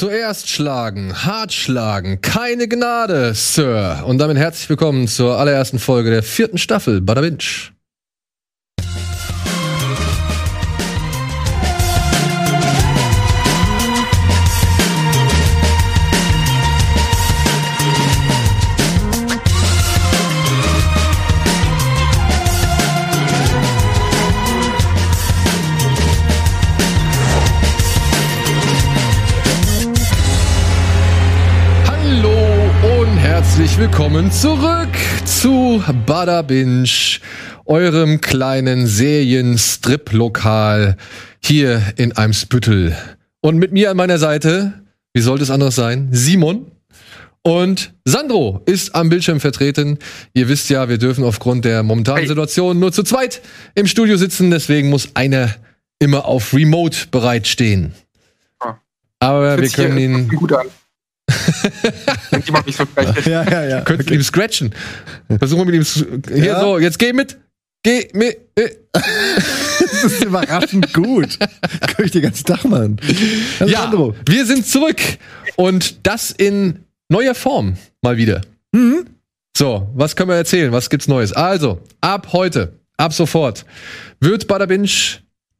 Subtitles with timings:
[0.00, 4.02] Zuerst schlagen, hart schlagen, keine Gnade, Sir.
[4.06, 7.70] Und damit herzlich willkommen zur allerersten Folge der vierten Staffel Bada Binge.
[33.70, 37.20] Herzlich willkommen zurück zu Bada Binge,
[37.66, 40.96] eurem kleinen Serien-Strip-Lokal
[41.40, 42.96] hier in Eimsbüttel.
[43.40, 44.72] Und mit mir an meiner Seite,
[45.12, 46.72] wie sollte es anders sein, Simon.
[47.42, 50.00] Und Sandro ist am Bildschirm vertreten.
[50.34, 52.26] Ihr wisst ja, wir dürfen aufgrund der momentanen.
[52.26, 53.40] Situation nur zu zweit
[53.76, 54.50] im Studio sitzen.
[54.50, 55.54] Deswegen muss einer
[56.00, 57.94] immer auf Remote bereitstehen.
[58.58, 58.78] Ah.
[59.20, 60.28] Aber wir können ihn
[61.30, 62.14] gut an.
[62.30, 63.80] Wenn jemand mich so gleich Ja, ja, ja.
[63.82, 64.74] Könnten mit ihm scratchen.
[65.38, 66.60] Versuchen wir mit ihm zu, hier Ja.
[66.60, 67.38] so, jetzt geh mit.
[67.82, 68.38] Geh mit.
[68.56, 68.70] äh.
[69.80, 71.38] Das ist überraschend gut.
[71.38, 73.00] Kann ich den ganzen Tag machen.
[73.60, 75.00] Hallo, Ja, wir sind zurück
[75.56, 78.40] und das in neuer Form mal wieder.
[78.72, 79.06] Mhm.
[79.56, 80.70] So, was können wir erzählen?
[80.72, 81.32] Was gibt's Neues?
[81.32, 83.64] Also, ab heute, ab sofort
[84.20, 84.88] wird Bada Binge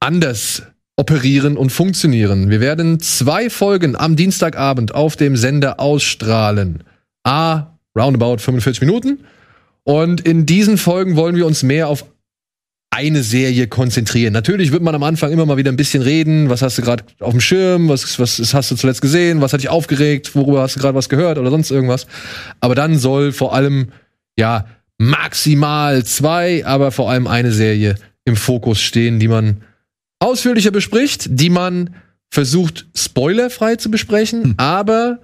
[0.01, 0.63] anders
[0.97, 2.51] operieren und funktionieren.
[2.51, 6.85] Wir werden zwei Folgen am Dienstagabend auf dem Sender ausstrahlen.
[7.25, 9.21] A, roundabout 45 Minuten.
[9.85, 12.05] Und in diesen Folgen wollen wir uns mehr auf
[12.91, 14.33] eine Serie konzentrieren.
[14.33, 16.51] Natürlich wird man am Anfang immer mal wieder ein bisschen reden.
[16.51, 17.89] Was hast du gerade auf dem Schirm?
[17.89, 19.41] Was, was hast du zuletzt gesehen?
[19.41, 20.35] Was hat dich aufgeregt?
[20.35, 22.07] Worüber hast du gerade was gehört oder sonst irgendwas?
[22.61, 23.93] Aber dann soll vor allem,
[24.37, 24.67] ja,
[24.99, 27.95] maximal zwei, aber vor allem eine Serie
[28.25, 29.63] im Fokus stehen, die man
[30.21, 31.97] ausführlicher bespricht, die man
[32.31, 35.19] versucht, spoilerfrei zu besprechen, aber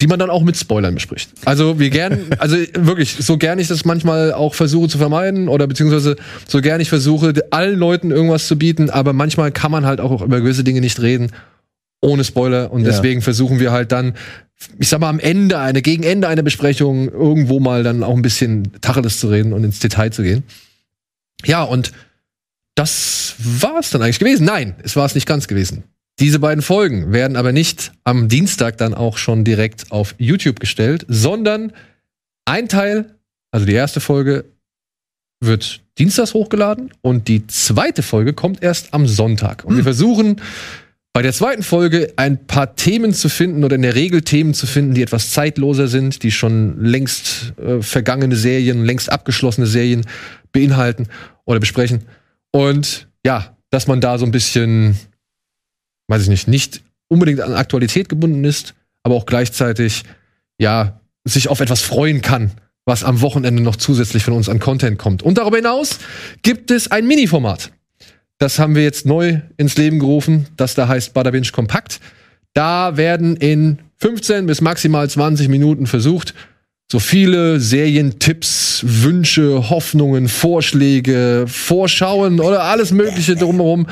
[0.00, 1.30] die man dann auch mit Spoilern bespricht.
[1.44, 5.66] Also wir gern, also wirklich, so gern ich das manchmal auch versuche zu vermeiden oder
[5.66, 6.16] beziehungsweise
[6.46, 10.22] so gern ich versuche, allen Leuten irgendwas zu bieten, aber manchmal kann man halt auch
[10.22, 11.30] über gewisse Dinge nicht reden
[12.00, 12.90] ohne Spoiler und Ja.
[12.90, 14.14] deswegen versuchen wir halt dann,
[14.80, 18.22] ich sag mal am Ende, eine gegen Ende einer Besprechung irgendwo mal dann auch ein
[18.22, 20.42] bisschen Tacheles zu reden und ins Detail zu gehen.
[21.44, 21.92] Ja, und
[22.74, 24.44] das war es dann eigentlich gewesen.
[24.44, 25.84] Nein, es war es nicht ganz gewesen.
[26.18, 31.04] Diese beiden Folgen werden aber nicht am Dienstag dann auch schon direkt auf YouTube gestellt,
[31.08, 31.72] sondern
[32.44, 33.16] ein Teil,
[33.50, 34.44] also die erste Folge,
[35.40, 39.64] wird dienstags hochgeladen und die zweite Folge kommt erst am Sonntag.
[39.64, 40.40] Und wir versuchen
[41.12, 44.66] bei der zweiten Folge ein paar Themen zu finden oder in der Regel Themen zu
[44.66, 50.06] finden, die etwas zeitloser sind, die schon längst äh, vergangene Serien, längst abgeschlossene Serien
[50.52, 51.08] beinhalten
[51.44, 52.02] oder besprechen.
[52.52, 54.96] Und ja, dass man da so ein bisschen,
[56.08, 60.04] weiß ich nicht, nicht unbedingt an Aktualität gebunden ist, aber auch gleichzeitig,
[60.58, 62.52] ja, sich auf etwas freuen kann,
[62.84, 65.22] was am Wochenende noch zusätzlich von uns an Content kommt.
[65.22, 65.98] Und darüber hinaus
[66.42, 67.72] gibt es ein Mini-Format.
[68.38, 70.48] Das haben wir jetzt neu ins Leben gerufen.
[70.56, 72.00] Das da heißt Bada Binge Kompakt.
[72.54, 76.34] Da werden in 15 bis maximal 20 Minuten versucht,
[76.92, 83.86] so viele Serientipps, Wünsche, Hoffnungen, Vorschläge, Vorschauen oder alles Mögliche drumherum,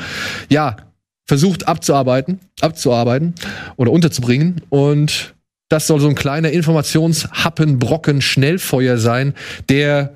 [0.51, 0.77] ja,
[1.25, 3.33] versucht abzuarbeiten, abzuarbeiten
[3.75, 4.61] oder unterzubringen.
[4.69, 5.33] Und
[5.67, 9.33] das soll so ein kleiner Informationshappen, Brocken, Schnellfeuer sein,
[9.67, 10.13] der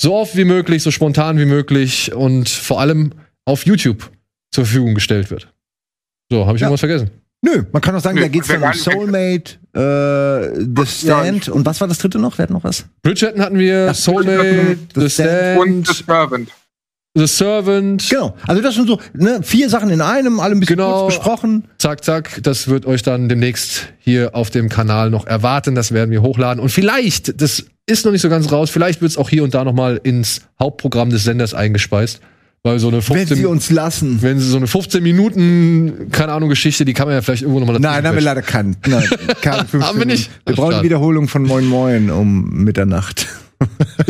[0.00, 3.14] so oft wie möglich, so spontan wie möglich und vor allem
[3.46, 4.12] auf YouTube
[4.52, 5.52] zur Verfügung gestellt wird.
[6.30, 6.68] So, habe ich Ja.
[6.68, 7.10] irgendwas vergessen?
[7.40, 11.64] Nö, man kann auch sagen, Nö, da geht's dann um Soulmate, äh, The Stand und
[11.64, 12.36] was war das dritte noch?
[12.38, 12.84] Wer hat noch was?
[13.02, 16.48] Bridgerton hatten wir, Ja, Soulmate, The The Stand Und The Servant.
[17.14, 18.08] The Servant.
[18.10, 18.36] Genau.
[18.46, 21.02] Also das sind so ne, vier Sachen in einem, alle ein bisschen Genau.
[21.04, 21.64] kurz besprochen.
[21.78, 22.40] Zack, zack.
[22.42, 25.74] Das wird euch dann demnächst hier auf dem Kanal noch erwarten.
[25.74, 26.60] Das werden wir hochladen.
[26.62, 29.54] Und vielleicht, das ist noch nicht so ganz raus, vielleicht wird es auch hier und
[29.54, 32.20] da noch mal ins Hauptprogramm des Senders eingespeist.
[32.68, 34.20] Weil so eine Wenn 15, sie uns lassen.
[34.20, 37.60] wenn sie so eine 15 Minuten, keine Ahnung, Geschichte, die kann man ja vielleicht irgendwo
[37.60, 38.76] noch mal dazu Nein, haben wir leider keinen.
[38.86, 39.08] Nein,
[39.40, 40.30] keine fünf Haben wir nicht?
[40.44, 43.26] Wir brauchen die Wiederholung von Moin Moin um Mitternacht.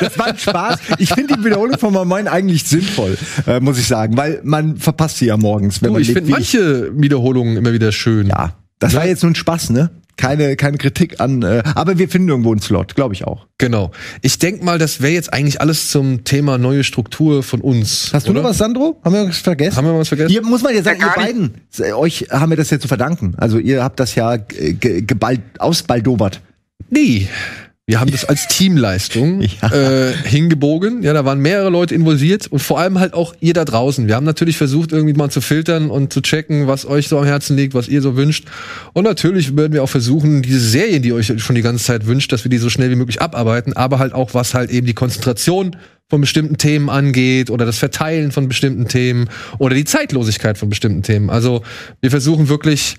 [0.00, 0.78] das war ein Spaß.
[0.98, 4.76] Ich finde die Wiederholung von Moin Moin eigentlich sinnvoll, äh, muss ich sagen, weil man
[4.76, 8.28] verpasst sie ja morgens, wenn Du, man ich finde manche Wiederholungen immer wieder schön.
[8.28, 9.90] Ja, das war jetzt nur ein Spaß, ne?
[10.16, 13.46] Keine, keine Kritik an, äh, aber wir finden irgendwo einen Slot, glaube ich auch.
[13.58, 13.90] Genau.
[14.22, 18.10] Ich denk mal, das wäre jetzt eigentlich alles zum Thema neue Struktur von uns.
[18.12, 18.42] Hast du oder?
[18.42, 19.00] noch was, Sandro?
[19.04, 19.76] Haben wir was vergessen?
[19.76, 20.30] Haben wir was vergessen?
[20.30, 22.88] Hier muss man ja sagen, Ja, ihr beiden, äh, euch haben wir das ja zu
[22.88, 23.34] verdanken.
[23.36, 26.40] Also ihr habt das ja äh, ge geballt, ausbaldobert.
[26.90, 27.28] Nee.
[27.86, 29.70] Wir haben das als Teamleistung Ja.
[29.70, 31.02] äh, hingebogen.
[31.02, 34.08] Ja, da waren mehrere Leute involviert und vor allem halt auch ihr da draußen.
[34.08, 37.24] Wir haben natürlich versucht, irgendwie mal zu filtern und zu checken, was euch so am
[37.26, 38.46] Herzen liegt, was ihr so wünscht.
[38.94, 42.06] Und natürlich werden wir auch versuchen, diese Serien, die ihr euch schon die ganze Zeit
[42.06, 44.86] wünscht, dass wir die so schnell wie möglich abarbeiten, aber halt auch, was halt eben
[44.86, 45.76] die Konzentration
[46.08, 49.28] von bestimmten Themen angeht oder das Verteilen von bestimmten Themen
[49.58, 51.28] oder die Zeitlosigkeit von bestimmten Themen.
[51.28, 51.62] Also
[52.00, 52.96] wir versuchen wirklich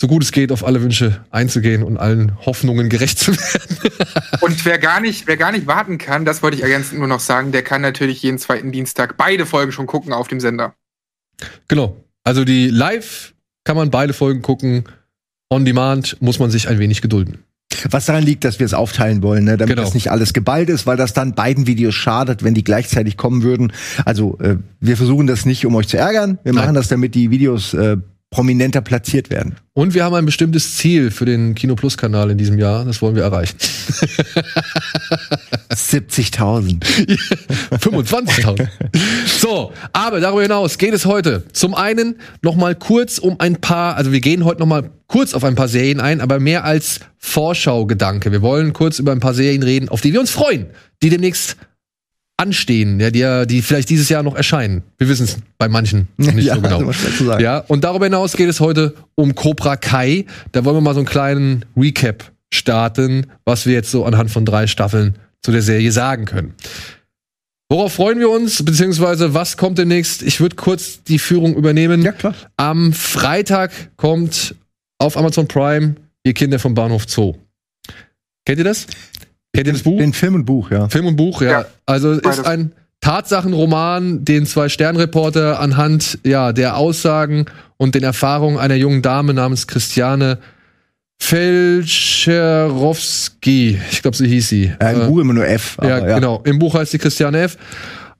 [0.00, 3.78] so gut es geht, auf alle Wünsche einzugehen und allen Hoffnungen gerecht zu werden.
[4.40, 7.18] Und wer gar nicht, wer gar nicht warten kann, das wollte ich ergänzend nur noch
[7.20, 10.74] sagen, der kann natürlich jeden zweiten Dienstag beide Folgen schon gucken auf dem Sender.
[11.66, 11.96] Genau.
[12.22, 13.34] Also die live
[13.64, 14.84] kann man beide Folgen gucken.
[15.50, 17.38] On Demand muss man sich ein wenig gedulden.
[17.90, 19.56] Was daran liegt, dass wir es aufteilen wollen, ne?
[19.56, 19.82] damit Genau.
[19.82, 23.42] das nicht alles geballt ist, weil das dann beiden Videos schadet, wenn die gleichzeitig kommen
[23.42, 23.72] würden.
[24.04, 26.38] Also äh, wir versuchen das nicht, um euch zu ärgern.
[26.44, 26.64] Wir Nein.
[26.64, 27.96] machen das, damit die Videos äh,
[28.30, 29.56] prominenter platziert werden.
[29.72, 32.84] Und wir haben ein bestimmtes Ziel für den Kino Plus Kanal in diesem Jahr.
[32.84, 33.56] Das wollen wir erreichen.
[35.70, 36.84] 70.000.
[37.70, 38.68] 25.000.
[39.40, 43.96] so, aber darüber hinaus geht es heute zum einen noch mal kurz um ein paar,
[43.96, 47.00] also wir gehen heute noch mal kurz auf ein paar Serien ein, aber mehr als
[47.18, 48.30] Vorschaugedanke.
[48.30, 50.66] Wir wollen kurz über ein paar Serien reden, auf die wir uns freuen,
[51.02, 51.56] die demnächst
[52.38, 54.82] anstehen, ja, die, die vielleicht dieses Jahr noch erscheinen.
[54.96, 57.38] Wir wissen es bei manchen noch nicht ja, so genau.
[57.38, 60.24] Ja, und darüber hinaus geht es heute um Cobra Kai.
[60.52, 64.44] Da wollen wir mal so einen kleinen Recap starten, was wir jetzt so anhand von
[64.44, 66.54] drei Staffeln zu der Serie sagen können.
[67.70, 70.22] Worauf freuen wir uns, beziehungsweise was kommt demnächst?
[70.22, 72.00] Ich würde kurz die Führung übernehmen.
[72.02, 72.34] Ja, klar.
[72.56, 74.54] Am Freitag kommt
[74.98, 77.34] auf Amazon Prime Ihr Kinder vom Bahnhof Zoo.
[78.46, 78.86] Kennt ihr das?
[79.58, 79.98] Kennt ihr das Buch?
[79.98, 80.88] Den Film und Buch, ja.
[80.88, 81.50] Film und Buch, ja.
[81.50, 87.46] Ja, also es ist ein Tatsachenroman, den zwei Sternreporter anhand ja, der Aussagen
[87.76, 90.38] und den Erfahrungen einer jungen Dame namens Christiane
[92.48, 94.72] Felcherowski, ich glaube, so hieß sie.
[94.80, 95.76] Äh, in Äh, Buch immer nur F.
[95.82, 96.40] ja, aber genau.
[96.44, 97.56] Im Buch heißt sie Christiane F.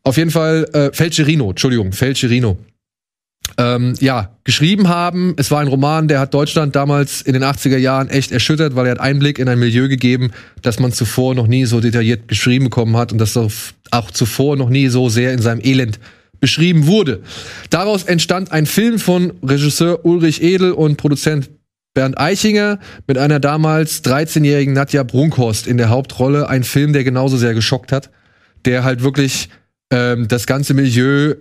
[0.02, 2.58] Auf jeden Fall äh, Felcherino, Entschuldigung, Felcherino.
[3.56, 5.34] Ähm, ja, geschrieben haben.
[5.36, 8.86] Es war ein Roman, der hat Deutschland damals in den 80er Jahren echt erschüttert, weil
[8.86, 10.30] er hat Einblick in ein Milieu gegeben,
[10.62, 13.50] das man zuvor noch nie so detailliert beschrieben bekommen hat und das auch
[13.90, 15.98] auch zuvor noch nie so sehr in seinem Elend
[16.40, 17.22] beschrieben wurde.
[17.70, 21.50] Daraus entstand ein Film von Regisseur Ulrich Edel und Produzent
[21.94, 26.48] Bernd Eichinger mit einer damals 13-jährigen Nadja Brunkhorst in der Hauptrolle.
[26.48, 28.10] Ein Film, der genauso sehr geschockt hat,
[28.64, 29.48] der halt wirklich
[29.90, 31.34] ähm, das ganze Milieu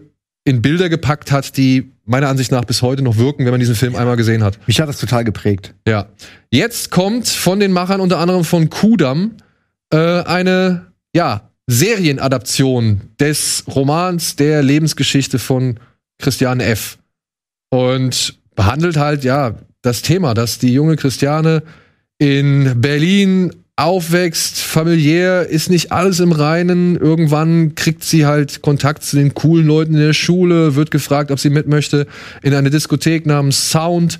[0.45, 3.75] in Bilder gepackt hat, die meiner Ansicht nach bis heute noch wirken, wenn man diesen
[3.75, 4.59] Film einmal gesehen hat.
[4.67, 5.73] Mich hat das total geprägt.
[5.87, 6.07] Ja.
[6.49, 9.33] Jetzt kommt von den Machern unter anderem von Kudam
[9.91, 15.79] äh, eine ja, Serienadaption des Romans der Lebensgeschichte von
[16.17, 16.97] Christiane F.
[17.69, 21.63] Und behandelt halt ja das Thema, dass die junge Christiane
[22.17, 26.97] in Berlin aufwächst, familiär ist nicht alles im Reinen.
[26.97, 31.39] Irgendwann kriegt sie halt Kontakt zu den coolen Leuten in der Schule, wird gefragt, ob
[31.39, 32.07] sie mit möchte
[32.41, 34.17] in eine Diskothek namens Sound.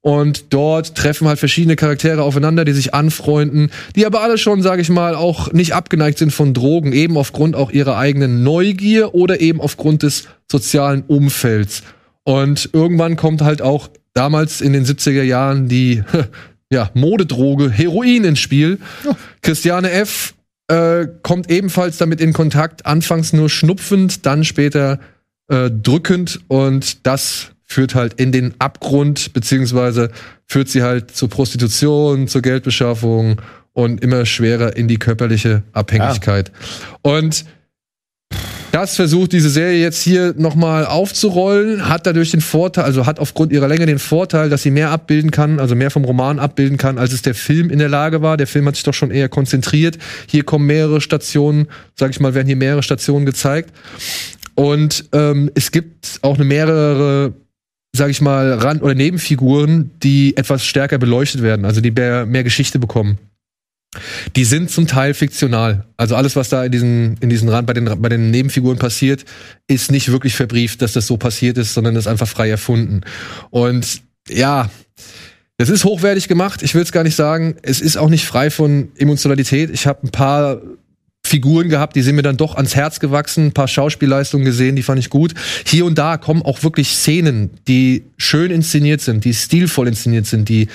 [0.00, 4.82] Und dort treffen halt verschiedene Charaktere aufeinander, die sich anfreunden, die aber alle schon, sage
[4.82, 9.40] ich mal, auch nicht abgeneigt sind von Drogen, eben aufgrund auch ihrer eigenen Neugier oder
[9.40, 11.82] eben aufgrund des sozialen Umfelds.
[12.22, 16.02] Und irgendwann kommt halt auch damals in den 70er Jahren die
[16.74, 18.78] ja, Modedroge Heroin ins Spiel.
[19.40, 20.34] Christiane F.
[20.66, 24.98] Äh, kommt ebenfalls damit in Kontakt, anfangs nur schnupfend, dann später
[25.48, 30.10] äh, drückend und das führt halt in den Abgrund, beziehungsweise
[30.46, 33.42] führt sie halt zur Prostitution, zur Geldbeschaffung
[33.74, 36.50] und immer schwerer in die körperliche Abhängigkeit.
[37.02, 37.44] Und
[38.74, 43.52] das versucht diese Serie jetzt hier nochmal aufzurollen, hat dadurch den Vorteil, also hat aufgrund
[43.52, 46.98] ihrer Länge den Vorteil, dass sie mehr abbilden kann, also mehr vom Roman abbilden kann,
[46.98, 48.36] als es der Film in der Lage war.
[48.36, 49.98] Der Film hat sich doch schon eher konzentriert.
[50.28, 53.72] Hier kommen mehrere Stationen, sag ich mal, werden hier mehrere Stationen gezeigt.
[54.56, 57.32] Und ähm, es gibt auch eine mehrere,
[57.94, 62.42] sag ich mal, Rand- oder Nebenfiguren, die etwas stärker beleuchtet werden, also die mehr, mehr
[62.42, 63.18] Geschichte bekommen.
[64.36, 65.86] Die sind zum Teil fiktional.
[65.96, 69.24] Also alles, was da in diesen, in diesen Rand bei den, bei den Nebenfiguren passiert,
[69.66, 73.02] ist nicht wirklich verbrieft, dass das so passiert ist, sondern ist einfach frei erfunden.
[73.50, 74.70] Und ja,
[75.56, 76.62] das ist hochwertig gemacht.
[76.62, 77.56] Ich will es gar nicht sagen.
[77.62, 79.70] Es ist auch nicht frei von Emotionalität.
[79.70, 80.60] Ich habe ein paar
[81.26, 84.82] Figuren gehabt, die sind mir dann doch ans Herz gewachsen, ein paar Schauspielleistungen gesehen, die
[84.82, 85.32] fand ich gut.
[85.66, 90.50] Hier und da kommen auch wirklich Szenen, die schön inszeniert sind, die stilvoll inszeniert sind,
[90.50, 90.68] die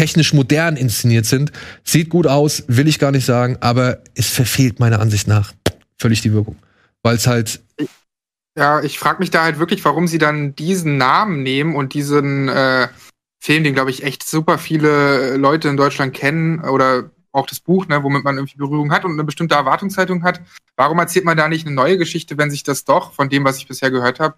[0.00, 1.52] technisch modern inszeniert sind.
[1.84, 5.52] Sieht gut aus, will ich gar nicht sagen, aber es verfehlt meiner Ansicht nach
[5.98, 6.56] völlig die Wirkung.
[7.02, 7.60] Weil es halt,
[8.56, 12.48] Ja, ich frage mich da halt wirklich, warum sie dann diesen Namen nehmen und diesen
[12.48, 12.88] äh,
[13.42, 17.86] Film, den glaube ich echt super viele Leute in Deutschland kennen oder auch das Buch,
[17.86, 20.40] ne, womit man irgendwie Berührung hat und eine bestimmte Erwartungshaltung hat.
[20.76, 23.58] Warum erzählt man da nicht eine neue Geschichte, wenn sich das doch, von dem, was
[23.58, 24.36] ich bisher gehört habe,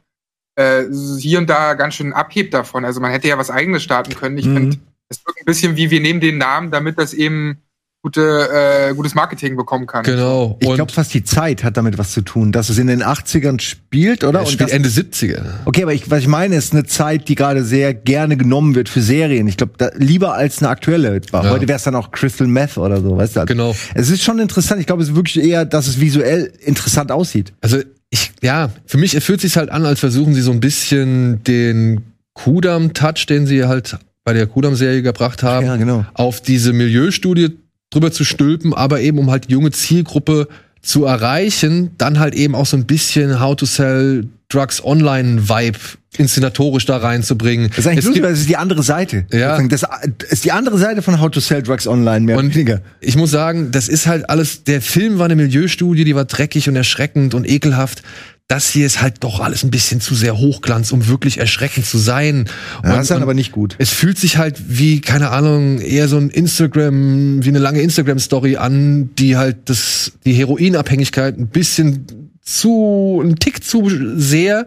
[0.56, 0.84] äh,
[1.20, 2.84] hier und da ganz schön abhebt davon?
[2.84, 4.36] Also man hätte ja was eigenes starten können.
[4.38, 4.54] Ich Mhm.
[4.56, 4.78] finde,
[5.12, 7.58] es wirkt ein bisschen wie, wir nehmen den Namen, damit das eben
[8.04, 8.48] gute,
[8.90, 10.02] äh, gutes Marketing bekommen kann.
[10.02, 10.56] Genau.
[10.60, 13.60] Ich glaube, fast die Zeit hat damit was zu tun, dass es in den 80ern
[13.60, 14.40] spielt, oder?
[14.40, 15.44] er Und spielt das- Ende 70er.
[15.66, 18.88] Okay, aber ich, was ich meine, ist eine Zeit, die gerade sehr gerne genommen wird
[18.88, 19.46] für Serien.
[19.46, 21.20] Ich glaube, lieber als eine aktuelle.
[21.32, 21.48] Ja.
[21.50, 23.40] Heute wäre es dann auch Crystal Meth oder so, weißt du?
[23.42, 23.76] Also, Genau.
[23.94, 24.80] Es ist schon interessant.
[24.80, 27.52] Ich glaube, es ist wirklich eher, dass es visuell interessant aussieht.
[27.60, 27.78] Also
[28.10, 32.00] ich, ja, für mich fühlt sich halt an, als versuchen sie so ein bisschen den
[32.34, 36.04] Kudam-Touch, den sie halt bei der Kudam-Serie gebracht haben, Ja, genau.
[36.14, 37.58] auf diese Milieustudie
[37.90, 40.48] drüber zu stülpen, aber eben um halt die junge Zielgruppe
[40.80, 45.78] zu erreichen, dann halt eben auch so ein bisschen How to Sell Drugs Online Vibe
[46.18, 47.68] inszenatorisch da reinzubringen.
[47.68, 49.24] Das ist eigentlich Es lustig, es ist die andere Seite.
[49.32, 49.62] Ja.
[49.66, 49.82] Das
[50.28, 52.80] ist die andere Seite von How to Sell Drugs Online, mehr oder Und weniger.
[53.00, 56.68] ich muss sagen, das ist halt alles, der Film war eine Milieustudie, die war dreckig
[56.68, 58.02] und erschreckend und ekelhaft.
[58.48, 61.96] Das hier ist halt doch alles ein bisschen zu sehr Hochglanz, um wirklich erschreckend zu
[61.96, 62.44] sein.
[62.82, 63.76] Ja, Und- das ist dann aber nicht gut.
[63.78, 68.56] Es fühlt sich halt wie, keine Ahnung, eher so ein Instagram, wie eine lange Instagram-Story
[68.56, 72.06] an, die halt das, die Heroinabhängigkeit ein bisschen
[72.42, 74.66] zu, ein Tick zu sehr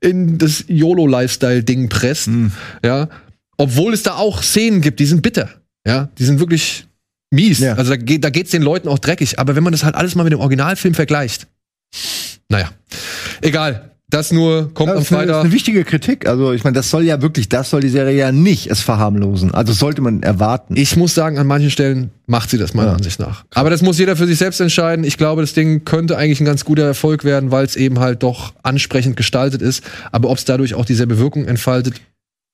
[0.00, 2.28] in das YOLO-Lifestyle-Ding presst.
[2.84, 3.08] Ja.
[3.56, 5.48] Obwohl es da auch Szenen gibt, die sind bitter.
[5.86, 6.08] Ja.
[6.18, 6.86] Die sind wirklich
[7.30, 7.60] mies.
[7.60, 7.74] Ja.
[7.74, 9.38] Also da, geht, da geht's den Leuten auch dreckig.
[9.38, 11.46] Aber wenn man das halt alles mal mit dem Originalfilm vergleicht,
[12.48, 12.70] naja.
[13.40, 13.88] Egal.
[14.10, 15.44] Das nur kommt Ja, am das ist eine, das ist Freitag.
[15.44, 16.28] eine wichtige Kritik.
[16.28, 19.54] Also ich meine, das soll ja wirklich, das soll die Serie ja nicht es verharmlosen.
[19.54, 20.76] Also sollte man erwarten.
[20.76, 22.96] Ich muss sagen, an manchen Stellen macht sie das meiner Ja.
[22.96, 23.46] Ansicht nach.
[23.54, 25.02] Aber das muss jeder für sich selbst entscheiden.
[25.06, 28.22] Ich glaube, das Ding könnte eigentlich ein ganz guter Erfolg werden, weil es eben halt
[28.22, 29.82] doch ansprechend gestaltet ist.
[30.10, 31.94] Aber ob es dadurch auch dieselbe Wirkung entfaltet,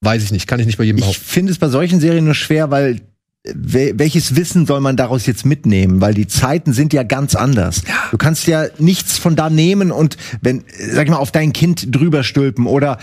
[0.04, 0.46] weiß ich nicht.
[0.46, 3.00] Kann ich nicht bei jedem Ich finde es bei solchen Serien nur schwer, weil
[3.44, 6.00] welches Wissen soll man daraus jetzt mitnehmen?
[6.00, 7.82] Weil die Zeiten sind ja ganz anders.
[8.10, 11.94] Du kannst ja nichts von da nehmen und wenn, sag ich mal, auf dein Kind
[11.94, 12.98] drüber stülpen oder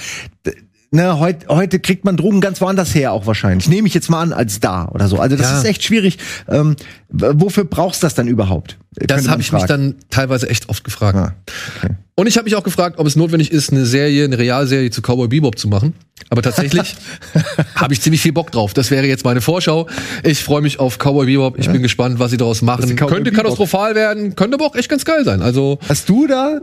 [0.95, 3.67] Ne, heut, heute kriegt man Drogen ganz woanders her auch wahrscheinlich.
[3.67, 5.17] Nehme ich jetzt mal an als da oder so.
[5.19, 5.57] Also das Ja.
[5.59, 6.17] ist echt schwierig.
[6.47, 6.77] Ähm,
[7.09, 8.77] wofür brauchst du das dann überhaupt?
[8.93, 11.17] Das habe ich mich dann teilweise echt oft gefragt.
[11.17, 11.33] Ah,
[11.77, 11.95] okay.
[12.15, 15.01] Und ich habe mich auch gefragt, ob es notwendig ist, eine Serie, eine Realserie zu
[15.01, 15.93] Cowboy Bebop zu machen.
[16.29, 16.95] Aber tatsächlich
[17.75, 18.73] habe ich ziemlich viel Bock drauf.
[18.73, 19.87] Das wäre jetzt meine Vorschau.
[20.23, 21.59] Ich freue mich auf Cowboy Bebop.
[21.59, 22.95] Ich bin gespannt, was sie daraus machen.
[22.95, 23.33] Könnte Bebop.
[23.43, 25.41] katastrophal werden, könnte aber auch echt ganz geil sein.
[25.41, 26.61] Also Hast du da,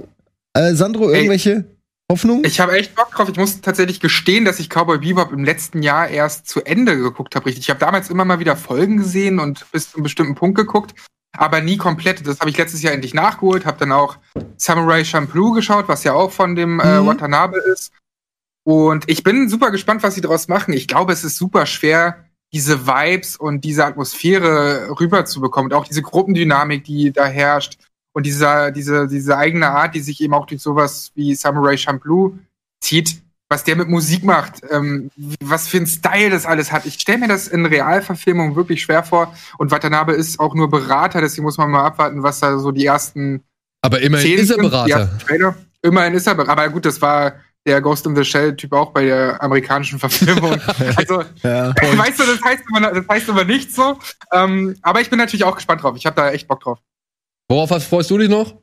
[0.54, 1.64] äh, Sandro, Ey.
[2.10, 2.44] Hoffnungen?
[2.44, 3.28] Ich habe echt Bock drauf.
[3.28, 7.34] Ich muss tatsächlich gestehen, dass ich Cowboy Bebop im letzten Jahr erst zu Ende geguckt
[7.36, 7.46] habe.
[7.46, 7.64] Richtig.
[7.64, 10.94] Ich habe damals immer mal wieder Folgen gesehen und bis zu einem bestimmten Punkt geguckt,
[11.36, 12.26] aber nie komplett.
[12.26, 13.64] Das habe ich letztes Jahr endlich nachgeholt.
[13.64, 14.18] Habe dann auch
[14.56, 17.06] Samurai Champloo geschaut, was ja auch von dem äh, Mhm.
[17.06, 17.92] Watanabe ist.
[18.64, 20.72] Und ich bin super gespannt, was sie daraus machen.
[20.74, 25.72] Ich glaube, es ist super schwer, diese Vibes und diese Atmosphäre rüberzubekommen.
[25.72, 27.78] Und auch diese Gruppendynamik, die da herrscht.
[28.12, 32.38] Und dieser, diese, diese eigene Art, die sich eben auch durch sowas wie Samurai Champloo
[32.80, 36.86] zieht, was der mit Musik macht, ähm, was für ein Style das alles hat.
[36.86, 39.34] Ich stelle mir das in Realverfilmung wirklich schwer vor.
[39.58, 42.86] Und Watanabe ist auch nur Berater, deswegen muss man mal abwarten, was da so die
[42.86, 43.42] ersten
[43.82, 45.18] Aber immerhin Szenen ist er Berater.
[45.18, 45.54] Trailer.
[45.82, 46.52] Immerhin ist er Berater.
[46.52, 47.34] Aber gut, das war
[47.66, 50.58] der Ghost in the Shell-Typ auch bei der amerikanischen Verfilmung.
[50.96, 51.74] also, Ja.
[51.98, 53.98] weißt du, das heißt immer, das heißt immer nicht so.
[54.32, 55.94] Ähm, aber ich bin natürlich auch gespannt drauf.
[55.96, 56.78] Ich habe da echt Bock drauf.
[57.52, 58.56] Worauf freust du dich noch?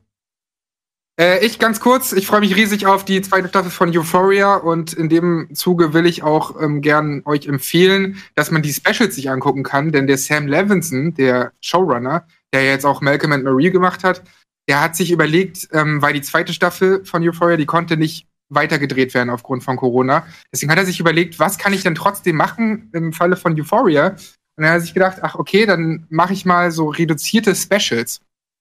[1.16, 4.94] Äh, ich ganz kurz, ich freue mich riesig auf die zweite Staffel von Euphoria und
[4.94, 9.30] in dem Zuge will ich auch ähm, gern euch empfehlen, dass man die Specials sich
[9.30, 14.02] angucken kann, denn der Sam Levinson, der Showrunner, der jetzt auch Malcolm and Marie gemacht
[14.02, 14.24] hat,
[14.68, 19.14] der hat sich überlegt, ähm, weil die zweite Staffel von Euphoria, die konnte nicht weitergedreht
[19.14, 20.26] werden aufgrund von Corona.
[20.52, 24.08] Deswegen hat er sich überlegt, was kann ich denn trotzdem machen im Falle von Euphoria?
[24.08, 28.20] Und dann hat er sich gedacht, ach okay, dann mache ich mal so reduzierte Specials.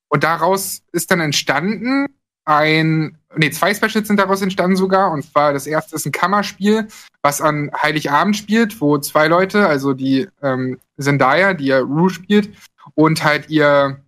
[0.09, 2.07] Und daraus ist dann entstanden
[2.45, 5.11] ein, nee, zwei Specials sind daraus entstanden sogar.
[5.11, 6.87] Und zwar das erste ist ein Kammerspiel,
[7.21, 12.49] was an Heiligabend spielt, wo zwei Leute, also die ähm, Zendaya, die ja Rue spielt,
[12.95, 14.01] und halt ihr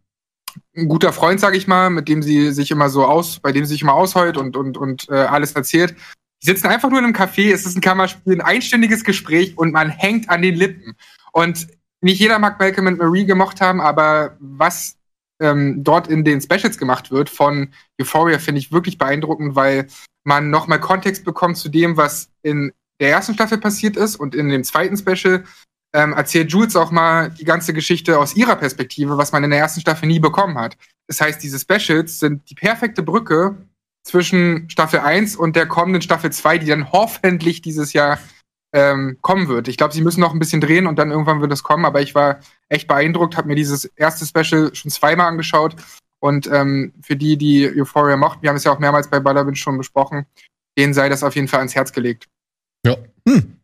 [0.75, 3.65] ein guter Freund, sag ich mal, mit dem sie sich immer so aus, bei dem
[3.65, 5.95] sie sich immer ausheult und, und, und äh, alles erzählt.
[6.41, 9.71] Die sitzen einfach nur in einem Café, es ist ein Kammerspiel, ein einstündiges Gespräch und
[9.71, 10.95] man hängt an den Lippen.
[11.31, 11.67] Und
[12.01, 14.97] nicht jeder mag Malcolm and Marie gemocht haben, aber was
[15.41, 19.87] ähm, dort in den Specials gemacht wird von Euphoria, finde ich wirklich beeindruckend, weil
[20.23, 24.49] man nochmal Kontext bekommt zu dem, was in der ersten Staffel passiert ist und in
[24.49, 25.43] dem zweiten Special
[25.93, 29.59] ähm, erzählt Jules auch mal die ganze Geschichte aus ihrer Perspektive, was man in der
[29.59, 30.77] ersten Staffel nie bekommen hat.
[31.07, 33.57] Das heißt, diese Specials sind die perfekte Brücke
[34.03, 38.19] zwischen Staffel 1 und der kommenden Staffel 2, die dann hoffentlich dieses Jahr
[38.73, 39.67] ähm, kommen wird.
[39.67, 42.01] Ich glaube, sie müssen noch ein bisschen drehen und dann irgendwann wird es kommen, aber
[42.01, 45.75] ich war echt beeindruckt, habe mir dieses erste Special schon zweimal angeschaut
[46.19, 49.55] und ähm, für die, die Euphoria mochten, wir haben es ja auch mehrmals bei Ballerwin
[49.55, 50.25] schon besprochen,
[50.77, 52.27] denen sei das auf jeden Fall ans Herz gelegt.
[52.85, 52.95] Ja.
[53.27, 53.57] Hm.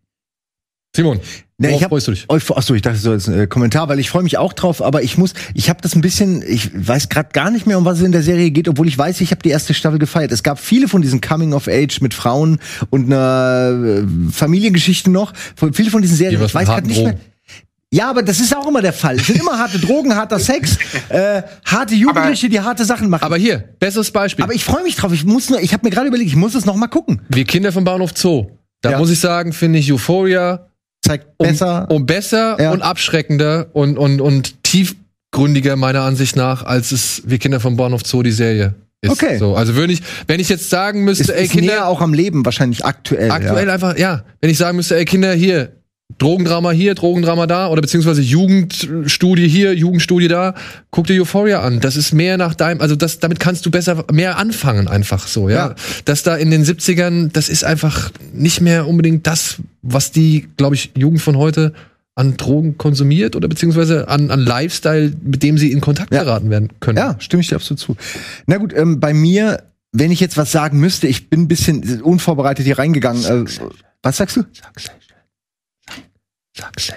[0.97, 1.19] Simon,
[1.59, 2.25] Ne, ich hab, freust du dich?
[2.29, 5.17] Achso, ich dachte so als äh, Kommentar, weil ich freue mich auch drauf, aber ich
[5.17, 8.05] muss, ich habe das ein bisschen, ich weiß gerade gar nicht mehr, um was es
[8.05, 10.31] in der Serie geht, obwohl ich weiß, ich habe die erste Staffel gefeiert.
[10.31, 12.59] Es gab viele von diesen Coming of Age mit Frauen
[12.91, 15.33] und einer äh, Familiengeschichte noch,
[15.73, 16.43] viele von diesen Serien.
[16.43, 17.15] Ich weiß gerade nicht mehr.
[17.91, 19.15] Ja, aber das ist auch immer der Fall.
[19.15, 20.77] Es sind immer harte Drogen, harter Sex,
[21.09, 23.23] äh, harte Jugendliche, aber, die harte Sachen machen.
[23.23, 24.43] Aber hier, besseres Beispiel.
[24.43, 25.11] Aber ich freue mich drauf.
[25.11, 27.21] Ich muss nur, ich habe mir gerade überlegt, ich muss es noch mal gucken.
[27.29, 28.51] Wir Kinder vom Bahnhof Zoo.
[28.81, 28.99] Da ja.
[28.99, 30.67] muss ich sagen, finde ich Euphoria
[31.01, 31.87] zeigt besser.
[31.89, 32.71] Um, um besser ja.
[32.71, 38.01] und abschreckender und, und, und tiefgründiger meiner Ansicht nach, als es Wir Kinder vom Bahnhof
[38.05, 39.11] Zoo die Serie ist.
[39.11, 39.37] Okay.
[39.37, 41.73] So, also würde ich, wenn ich jetzt sagen müsste, ist, ey ist Kinder.
[41.73, 43.31] Näher auch am Leben wahrscheinlich aktuell.
[43.31, 43.73] Aktuell ja.
[43.73, 44.23] einfach, ja.
[44.41, 45.71] Wenn ich sagen müsste, ey Kinder, hier,
[46.17, 50.55] Drogendrama hier, Drogendrama da oder beziehungsweise Jugendstudie hier, Jugendstudie da.
[50.89, 51.79] Guck dir Euphoria an.
[51.79, 55.49] Das ist mehr nach deinem, also das, damit kannst du besser mehr anfangen einfach so,
[55.49, 55.55] ja.
[55.69, 55.75] ja.
[56.05, 59.57] Das da in den 70ern, das ist einfach nicht mehr unbedingt das,
[59.87, 61.73] was die, glaube ich, Jugend von heute
[62.15, 66.23] an Drogen konsumiert oder beziehungsweise an, an Lifestyle, mit dem sie in Kontakt ja.
[66.23, 66.97] geraten werden können.
[66.97, 67.95] Ja, stimme ich dir absolut zu.
[68.47, 72.01] Na gut, ähm, bei mir, wenn ich jetzt was sagen müsste, ich bin ein bisschen
[72.01, 73.23] unvorbereitet hier reingegangen.
[73.23, 73.45] Äh,
[74.01, 74.43] was sagst du?
[74.51, 74.95] Sag's schön.
[76.57, 76.95] Sehr schön.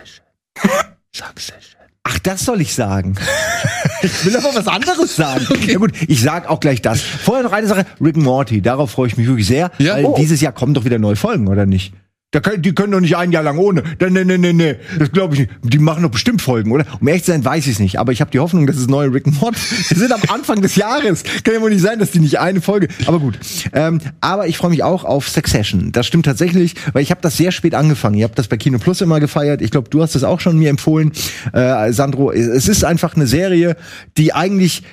[2.03, 3.15] Ach, das soll ich sagen.
[4.03, 5.47] ich will aber was anderes sagen.
[5.51, 5.73] Okay.
[5.73, 7.03] Ja gut, ich sag auch gleich das.
[7.03, 7.85] Vorher noch eine Sache.
[8.01, 9.71] Rick and Morty, darauf freue ich mich wirklich sehr.
[9.79, 9.97] Ja?
[9.97, 10.15] Weil oh.
[10.17, 11.93] dieses Jahr kommen doch wieder neue Folgen, oder nicht?
[12.33, 13.83] Da können, die können doch nicht ein Jahr lang ohne.
[13.99, 14.77] Nee, nee, nee, nee.
[15.01, 15.51] Das glaube ich nicht.
[15.65, 16.85] Die machen doch bestimmt Folgen, oder?
[17.01, 17.99] Um ehrlich zu sein, weiß ich es nicht.
[17.99, 19.41] Aber ich habe die Hoffnung, dass es neue Rick and.
[19.41, 21.25] Wir sind am Anfang des Jahres.
[21.43, 22.87] Kann ja wohl nicht sein, dass die nicht eine Folge.
[23.07, 23.37] Aber gut.
[23.73, 25.91] Ähm, aber ich freue mich auch auf Succession.
[25.91, 28.15] Das stimmt tatsächlich, weil ich habe das sehr spät angefangen.
[28.15, 29.61] Ihr habt das bei Kino Plus immer gefeiert.
[29.61, 31.11] Ich glaube, du hast es auch schon mir empfohlen,
[31.53, 32.31] äh, Sandro.
[32.31, 33.77] Es ist einfach eine Serie,
[34.17, 34.85] die eigentlich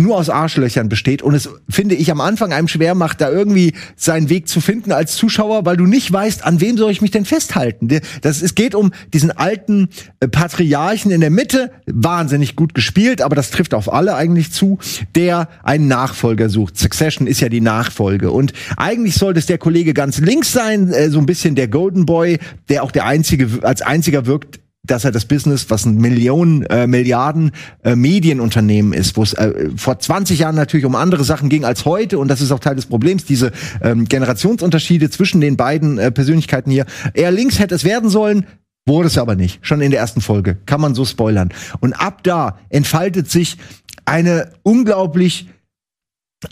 [0.00, 3.74] nur aus Arschlöchern besteht und es, finde ich, am Anfang einem schwer macht, da irgendwie
[3.96, 7.10] seinen Weg zu finden als Zuschauer, weil du nicht weißt, an wem soll ich mich
[7.10, 7.88] denn festhalten.
[8.22, 9.88] Das, es geht um diesen alten
[10.20, 14.78] äh, Patriarchen in der Mitte, wahnsinnig gut gespielt, aber das trifft auf alle eigentlich zu,
[15.14, 16.78] der einen Nachfolger sucht.
[16.78, 21.10] Succession ist ja die Nachfolge und eigentlich sollte es der Kollege ganz links sein, äh,
[21.10, 25.12] so ein bisschen der Golden Boy, der auch der einzige, als einziger wirkt, dass er
[25.12, 27.52] das Business, was ein Millionen, äh, Milliarden
[27.84, 31.84] äh, Medienunternehmen ist, wo es äh, vor 20 Jahren natürlich um andere Sachen ging als
[31.84, 36.10] heute und das ist auch Teil des Problems, diese ähm, Generationsunterschiede zwischen den beiden äh,
[36.10, 36.86] Persönlichkeiten hier.
[37.14, 38.46] Er links hätte es werden sollen,
[38.86, 39.58] wurde es aber nicht.
[39.62, 40.56] Schon in der ersten Folge.
[40.66, 41.50] Kann man so spoilern.
[41.80, 43.58] Und ab da entfaltet sich
[44.06, 45.48] eine unglaublich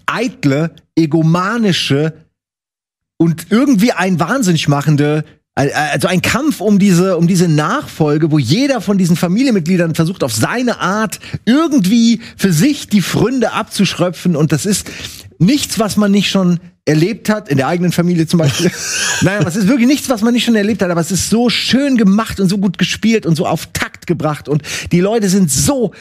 [0.07, 2.13] eitle, egomanische
[3.17, 5.25] und irgendwie ein wahnsinnig machende
[5.67, 10.33] also ein Kampf um diese, um diese Nachfolge, wo jeder von diesen Familienmitgliedern versucht, auf
[10.33, 14.37] seine Art irgendwie für sich die Fründe abzuschröpfen.
[14.37, 14.89] Und das ist
[15.39, 18.71] nichts, was man nicht schon erlebt hat, in der eigenen Familie zum Beispiel.
[19.23, 21.51] naja, es ist wirklich nichts, was man nicht schon erlebt hat, aber es ist so
[21.51, 24.49] schön gemacht und so gut gespielt und so auf Takt gebracht.
[24.49, 25.93] Und die Leute sind so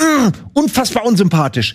[0.00, 1.74] mm, unfassbar unsympathisch.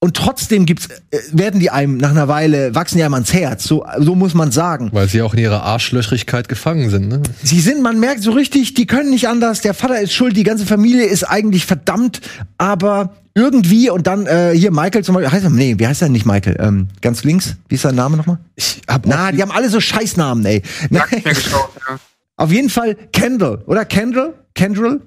[0.00, 3.64] Und trotzdem gibt's, äh, werden die einem nach einer Weile, wachsen die einem ans Herz.
[3.64, 4.90] So, so muss man sagen.
[4.92, 7.20] Weil sie auch in ihrer Arschlöchrigkeit gefangen sind, ne?
[7.42, 9.60] Sie sind, man merkt so richtig, die können nicht anders.
[9.60, 12.20] Der Vater ist schuld, die ganze Familie ist eigentlich verdammt,
[12.58, 16.08] aber irgendwie und dann äh, hier Michael zum Beispiel, heißt er, nee, wie heißt er
[16.08, 16.56] nicht Michael?
[16.60, 18.38] Ähm, ganz links, wie ist sein Name nochmal?
[18.54, 20.62] Ich hab Na, die haben alle so Scheißnamen, ey.
[20.90, 21.98] Ja, geschaut, ja.
[22.36, 24.34] Auf jeden Fall Kendall, oder Kendall?
[24.54, 25.00] Kendall?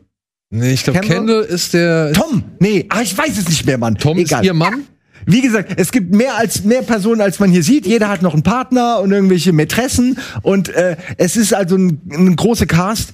[0.51, 2.11] Nee, ich glaube, Kendall ist der.
[2.11, 2.43] Tom!
[2.59, 3.95] Nee, ah, ich weiß es nicht mehr, Mann.
[3.95, 4.41] Tom Egal.
[4.41, 4.83] ist ihr Mann?
[5.25, 7.85] Wie gesagt, es gibt mehr als mehr Personen, als man hier sieht.
[7.85, 12.35] Jeder hat noch einen Partner und irgendwelche Mätressen und äh, es ist also ein, ein
[12.35, 13.13] großer Cast.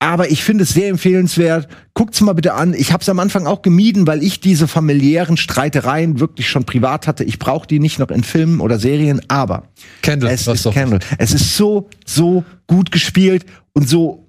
[0.00, 1.66] Aber ich finde es sehr empfehlenswert.
[1.94, 2.74] Guckt's mal bitte an.
[2.74, 7.06] Ich habe es am Anfang auch gemieden, weil ich diese familiären Streitereien wirklich schon privat
[7.06, 7.24] hatte.
[7.24, 9.22] Ich brauche die nicht noch in Filmen oder Serien.
[9.28, 9.68] Aber
[10.02, 10.98] Candle, es ist Candle.
[11.16, 14.23] Es ist so so gut gespielt und so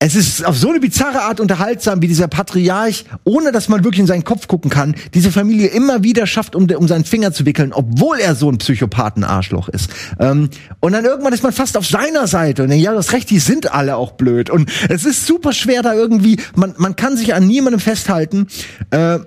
[0.00, 4.00] es ist auf so eine bizarre Art unterhaltsam, wie dieser Patriarch, ohne dass man wirklich
[4.00, 7.46] in seinen Kopf gucken kann, diese Familie immer wieder schafft, um, um seinen Finger zu
[7.46, 9.90] wickeln, obwohl er so ein Psychopathen-Arschloch ist.
[10.18, 13.30] Ähm, und dann irgendwann ist man fast auf seiner Seite und denkt, ja, das Recht,
[13.30, 14.50] die sind alle auch blöd.
[14.50, 18.48] Und es ist super schwer da irgendwie, man, man kann sich an niemandem festhalten.
[18.90, 19.20] Äh,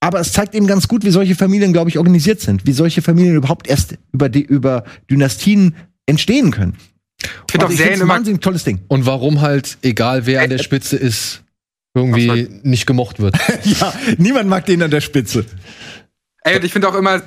[0.00, 3.00] aber es zeigt eben ganz gut, wie solche Familien, glaube ich, organisiert sind, wie solche
[3.00, 6.76] Familien überhaupt erst über, die, über Dynastien entstehen können.
[7.22, 8.80] Ich finde auch Serien immer ein tolles Ding.
[8.88, 11.42] Und warum halt, egal wer an der Spitze ist,
[11.94, 13.36] irgendwie nicht gemocht wird.
[13.64, 15.46] ja, niemand mag den an der Spitze.
[16.42, 17.22] Ey, und ich finde auch immer,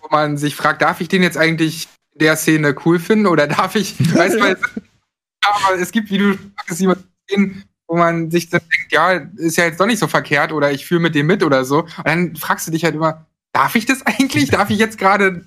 [0.00, 3.76] wo man sich fragt, darf ich den jetzt eigentlich der Szene cool finden oder darf
[3.76, 6.84] ich, weißt du, aber es gibt, wie du sagst,
[7.28, 10.72] Szenen, wo man sich dann denkt, ja, ist ja jetzt doch nicht so verkehrt oder
[10.72, 11.82] ich fühle mit dem mit oder so.
[11.82, 14.50] Und dann fragst du dich halt immer, darf ich das eigentlich?
[14.50, 15.44] Darf ich jetzt gerade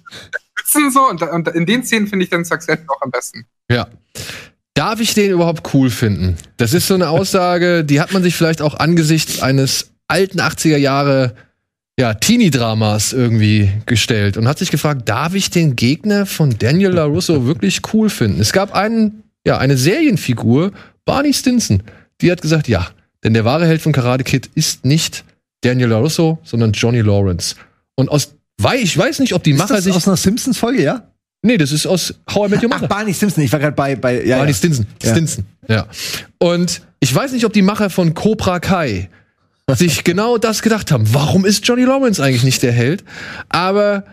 [0.65, 1.07] sitzen so?
[1.09, 3.45] Und, und in den Szenen finde ich dann Success auch am besten.
[3.69, 3.87] Ja.
[4.73, 6.37] Darf ich den überhaupt cool finden?
[6.57, 10.77] Das ist so eine Aussage, die hat man sich vielleicht auch angesichts eines alten 80er
[10.77, 11.33] Jahre
[11.97, 17.47] ja, Teenie-Dramas irgendwie gestellt und hat sich gefragt, darf ich den Gegner von Daniel LaRusso
[17.47, 18.41] wirklich cool finden?
[18.41, 20.73] Es gab einen, ja, eine Serienfigur,
[21.05, 21.83] Barney Stinson,
[22.19, 22.89] die hat gesagt, ja,
[23.23, 25.23] denn der wahre Held von Karate Kid ist nicht
[25.61, 27.55] Daniel LaRusso, sondern Johnny Lawrence.
[27.95, 29.93] Und aus, weil ich weiß nicht, ob die Ist Macher das sich.
[29.93, 31.11] aus einer Simpsons-Folge, ja?
[31.41, 32.87] Nee, das ist aus How I Met Your Ach, Mother.
[32.87, 34.57] Barney Simpson, ich war gerade bei, bei ja, Barney ja.
[34.57, 34.87] Stinson.
[35.03, 35.11] Ja.
[35.11, 35.45] Stinson.
[35.67, 35.87] Ja.
[36.39, 39.09] Und ich weiß nicht, ob die Macher von Cobra Kai
[39.73, 41.05] sich genau das gedacht haben.
[41.13, 43.03] Warum ist Johnny Lawrence eigentlich nicht der Held?
[43.49, 44.05] Aber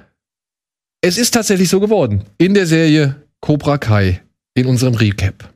[1.01, 2.25] es ist tatsächlich so geworden.
[2.37, 4.23] In der Serie Cobra Kai,
[4.55, 5.52] in unserem Recap.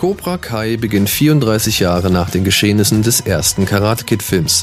[0.00, 4.62] Cobra Kai beginnt 34 Jahre nach den Geschehnissen des ersten Karate Kid Films.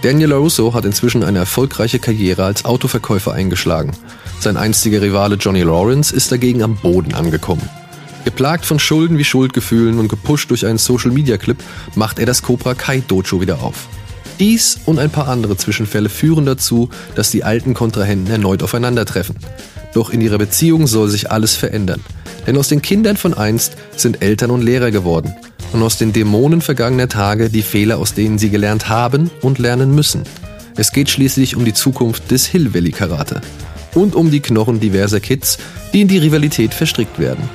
[0.00, 3.92] Daniel LaRusso hat inzwischen eine erfolgreiche Karriere als Autoverkäufer eingeschlagen.
[4.40, 7.68] Sein einstiger Rivale Johnny Lawrence ist dagegen am Boden angekommen.
[8.24, 11.62] Geplagt von Schulden wie Schuldgefühlen und gepusht durch einen Social-Media-Clip
[11.94, 13.86] macht er das Cobra Kai Dojo wieder auf.
[14.40, 19.36] Dies und ein paar andere Zwischenfälle führen dazu, dass die alten Kontrahenten erneut aufeinandertreffen.
[19.94, 22.00] Doch in ihrer Beziehung soll sich alles verändern.
[22.46, 25.34] Denn aus den Kindern von einst sind Eltern und Lehrer geworden.
[25.72, 29.94] Und aus den Dämonen vergangener Tage die Fehler, aus denen sie gelernt haben und lernen
[29.94, 30.24] müssen.
[30.76, 33.40] Es geht schließlich um die Zukunft des Hill Valley Karate.
[33.94, 35.58] Und um die Knochen diverser Kids,
[35.92, 37.48] die in die Rivalität verstrickt werden.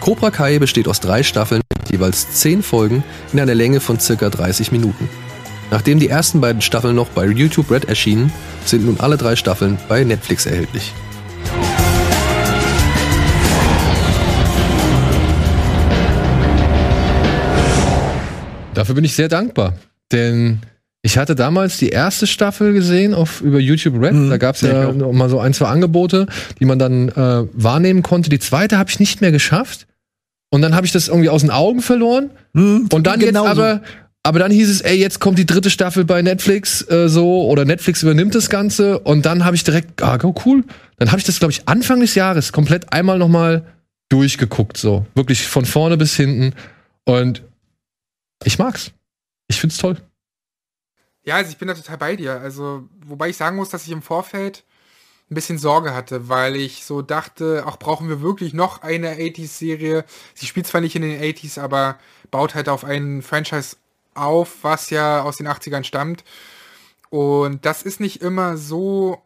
[0.00, 4.30] Cobra Kai besteht aus drei Staffeln mit jeweils zehn Folgen in einer Länge von circa
[4.30, 5.08] 30 Minuten.
[5.70, 8.32] Nachdem die ersten beiden Staffeln noch bei YouTube Red erschienen,
[8.64, 10.92] sind nun alle drei Staffeln bei Netflix erhältlich.
[18.80, 19.74] Dafür bin ich sehr dankbar.
[20.10, 20.60] Denn
[21.02, 24.14] ich hatte damals die erste Staffel gesehen auf über YouTube Red.
[24.14, 24.30] Mhm.
[24.30, 26.26] Da gab es Ja, ja mal so ein, zwei Angebote,
[26.58, 28.30] die man dann äh, wahrnehmen konnte.
[28.30, 29.86] Die zweite habe ich nicht mehr geschafft.
[30.50, 32.30] Und dann habe ich das irgendwie aus den Augen verloren.
[32.54, 33.48] Hm, Und dann genauso.
[33.48, 33.82] jetzt aber,
[34.22, 37.66] aber dann hieß es, ey, jetzt kommt die dritte Staffel bei Netflix äh, so oder
[37.66, 40.64] Netflix übernimmt das Ganze und dann habe ich direkt, ah, oh, cool.
[40.96, 43.62] Dann habe ich das, glaube ich, Anfang des Jahres komplett einmal noch mal
[44.08, 46.52] durchgeguckt, so wirklich von vorne bis hinten
[47.04, 47.42] und
[48.44, 48.92] ich mag's.
[49.48, 49.96] Ich find's toll.
[51.22, 52.40] Ja, also ich bin da total bei dir.
[52.40, 54.64] Also, wobei ich sagen muss, dass ich im Vorfeld
[55.30, 60.04] ein bisschen Sorge hatte, weil ich so dachte, auch brauchen wir wirklich noch eine 80s-Serie.
[60.34, 61.98] Sie spielt zwar nicht in den 80s, aber
[62.30, 63.76] baut halt auf einen Franchise
[64.14, 66.24] auf, was ja aus den 80ern stammt.
[67.10, 69.22] Und das ist nicht immer so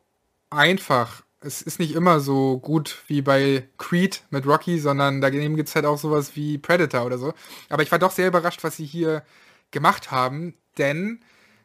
[0.50, 1.23] einfach.
[1.44, 5.74] Es ist nicht immer so gut wie bei Creed mit Rocky, sondern daneben gibt es
[5.74, 7.34] halt auch sowas wie Predator oder so.
[7.68, 9.22] Aber ich war doch sehr überrascht, was sie hier
[9.70, 11.20] gemacht haben, denn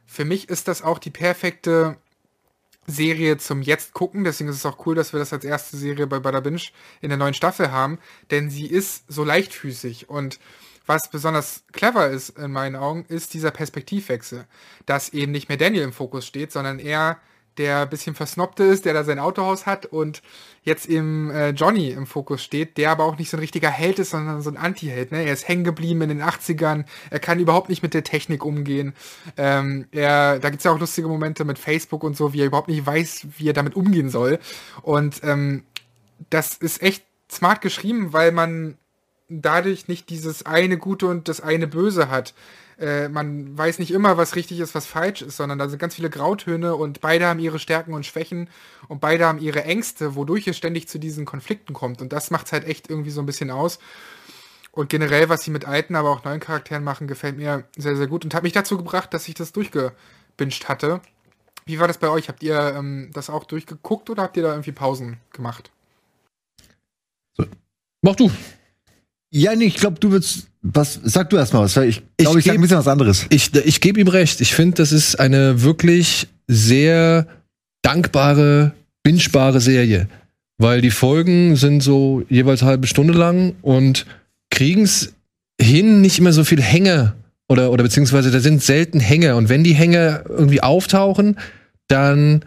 [0.06, 1.96] für mich ist das auch die perfekte
[2.88, 4.26] Serie zum Jetzt gucken.
[4.26, 6.62] Deswegen ist es auch cool, dass wir das als erste Serie bei Bada Binge
[7.00, 8.00] in der neuen Staffel haben,
[8.32, 10.39] denn sie ist so leichtfüßig und
[10.88, 14.46] was besonders clever ist in meinen Augen, ist dieser Perspektivwechsel,
[14.88, 17.20] dass eben nicht mehr Daniel im Fokus steht, sondern er
[17.60, 20.24] der ein bisschen versnobte ist, der da sein Autohaus hat und
[20.63, 24.00] jetzt eben äh, Johnny im Fokus steht, der aber auch nicht so ein richtiger Held
[24.00, 25.12] ist, sondern so ein Anti-Held.
[25.12, 25.26] Ne?
[25.26, 28.93] Er ist hängen geblieben in den 80ern, er kann überhaupt nicht mit der Technik umgehen.
[29.38, 32.69] Ähm, er, da gibt's ja auch lustige Momente mit Facebook und so, wie er überhaupt
[32.69, 34.39] nicht weiß, wie er damit umgehen soll.
[34.82, 35.63] Und ähm,
[36.30, 38.78] das ist echt smart geschrieben, weil man
[39.28, 42.34] dadurch nicht dieses eine Gute und das eine Böse hat.
[42.80, 45.96] Äh, man weiß nicht immer, was richtig ist, was falsch ist, sondern da sind ganz
[45.96, 48.50] viele Grautöne und beide haben ihre Stärken und Schwächen
[48.88, 52.02] und beide haben ihre Ängste, wodurch es ständig zu diesen Konflikten kommt.
[52.02, 53.80] Und das macht halt echt irgendwie so ein bisschen aus.
[54.72, 58.08] Und generell, was sie mit alten, aber auch neuen Charakteren machen, gefällt mir sehr, sehr
[58.08, 61.02] gut und hat mich dazu gebracht, dass ich das durchgebinged hatte.
[61.65, 62.30] Wie war das bei euch?
[62.30, 65.72] Habt ihr ähm, das auch durchgeguckt oder habt ihr da irgendwie Pausen gemacht?
[68.02, 68.32] Mach du.
[69.32, 70.48] Ja, nee, ich glaube, du würdest.
[70.62, 71.76] Was sag du erstmal was?
[71.78, 73.26] weil Ich glaube, ich, sag geb- ein bisschen was anderes.
[73.30, 74.42] Ich, ich gebe ihm recht.
[74.42, 77.28] Ich finde, das ist eine wirklich sehr
[77.82, 80.08] dankbare, bingebare Serie.
[80.58, 84.06] Weil die Folgen sind so jeweils halbe Stunde lang und
[84.50, 85.13] kriegen es
[85.62, 87.13] hin, nicht immer so viel Hänge
[87.48, 89.36] oder, oder beziehungsweise da sind selten Hänge.
[89.38, 91.38] Und wenn die Hänge irgendwie auftauchen,
[91.88, 92.44] dann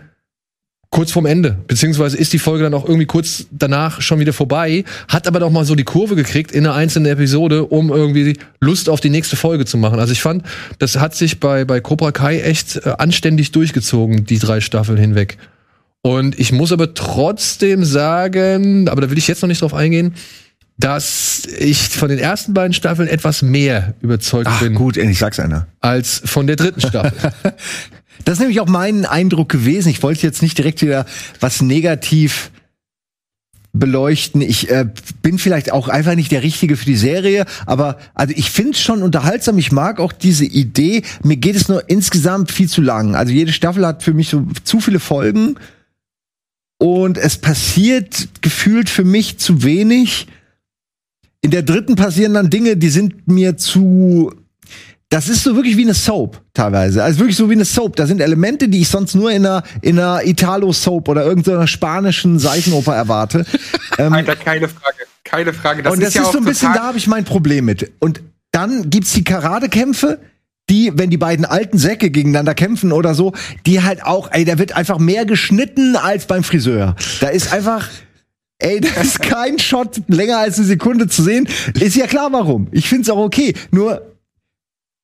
[0.92, 4.84] kurz vorm Ende, beziehungsweise ist die Folge dann auch irgendwie kurz danach schon wieder vorbei,
[5.08, 8.90] hat aber doch mal so die Kurve gekriegt in einer einzelnen Episode, um irgendwie Lust
[8.90, 9.98] auf die nächste Folge zu machen.
[9.98, 10.44] Also ich fand,
[10.78, 15.38] das hat sich bei, bei Cobra Kai echt äh, anständig durchgezogen, die drei Staffeln hinweg.
[16.02, 20.14] Und ich muss aber trotzdem sagen, aber da will ich jetzt noch nicht drauf eingehen,
[20.78, 25.40] dass ich von den ersten beiden Staffeln etwas mehr überzeugt Ach, bin gut, endlich sag's
[25.40, 25.68] einer.
[25.80, 27.32] als von der dritten Staffel.
[28.24, 29.88] Das ist nämlich auch mein Eindruck gewesen.
[29.88, 31.06] Ich wollte jetzt nicht direkt wieder
[31.40, 32.50] was negativ
[33.72, 34.42] beleuchten.
[34.42, 34.86] Ich äh,
[35.22, 38.80] bin vielleicht auch einfach nicht der Richtige für die Serie, aber also ich finde es
[38.80, 39.58] schon unterhaltsam.
[39.58, 41.02] Ich mag auch diese Idee.
[41.22, 43.16] Mir geht es nur insgesamt viel zu lang.
[43.16, 45.56] Also jede Staffel hat für mich so zu viele Folgen
[46.78, 50.26] und es passiert gefühlt für mich zu wenig.
[51.40, 54.32] In der dritten passieren dann Dinge, die sind mir zu
[55.12, 57.04] das ist so wirklich wie eine Soap teilweise.
[57.04, 57.96] Also wirklich so wie eine Soap.
[57.96, 62.38] Da sind Elemente, die ich sonst nur in einer, in einer Italo-Soap oder irgendeiner spanischen
[62.38, 63.44] Seifenoper erwarte.
[63.98, 64.96] ähm, Alter, keine Frage.
[65.22, 65.90] Keine Frage.
[65.90, 67.92] und das ja ist so ein bisschen, da habe ich mein Problem mit.
[68.00, 68.22] Und
[68.52, 70.18] dann gibt's die Karatekämpfe,
[70.70, 73.34] die, wenn die beiden alten Säcke gegeneinander kämpfen oder so,
[73.66, 76.96] die halt auch, ey, da wird einfach mehr geschnitten als beim Friseur.
[77.20, 77.90] Da ist einfach,
[78.58, 81.46] ey, da ist kein Shot länger als eine Sekunde zu sehen.
[81.78, 82.68] Ist ja klar, warum.
[82.72, 83.52] Ich find's auch okay.
[83.70, 84.11] Nur,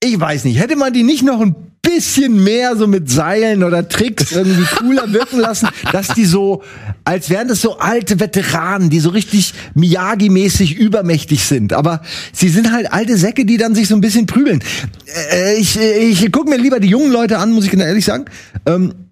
[0.02, 3.88] ich weiß nicht, hätte man die nicht noch ein bisschen mehr so mit Seilen oder
[3.88, 6.62] Tricks irgendwie cooler wirken lassen, dass die so,
[7.04, 11.72] als wären das so alte Veteranen, die so richtig Miyagi-mäßig übermächtig sind.
[11.72, 14.62] Aber sie sind halt alte Säcke, die dann sich so ein bisschen prügeln.
[15.32, 18.26] Äh, ich ich gucke mir lieber die jungen Leute an, muss ich ehrlich sagen.
[18.66, 19.07] Ähm,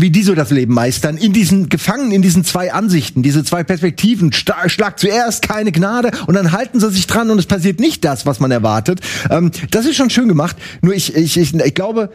[0.00, 3.64] wie die so das Leben meistern, in diesen gefangen in diesen zwei Ansichten, diese zwei
[3.64, 8.04] Perspektiven, Schlag zuerst, keine Gnade und dann halten sie sich dran und es passiert nicht
[8.04, 9.00] das, was man erwartet.
[9.30, 10.56] Ähm, das ist schon schön gemacht.
[10.82, 12.10] Nur ich, ich, ich, ich glaube,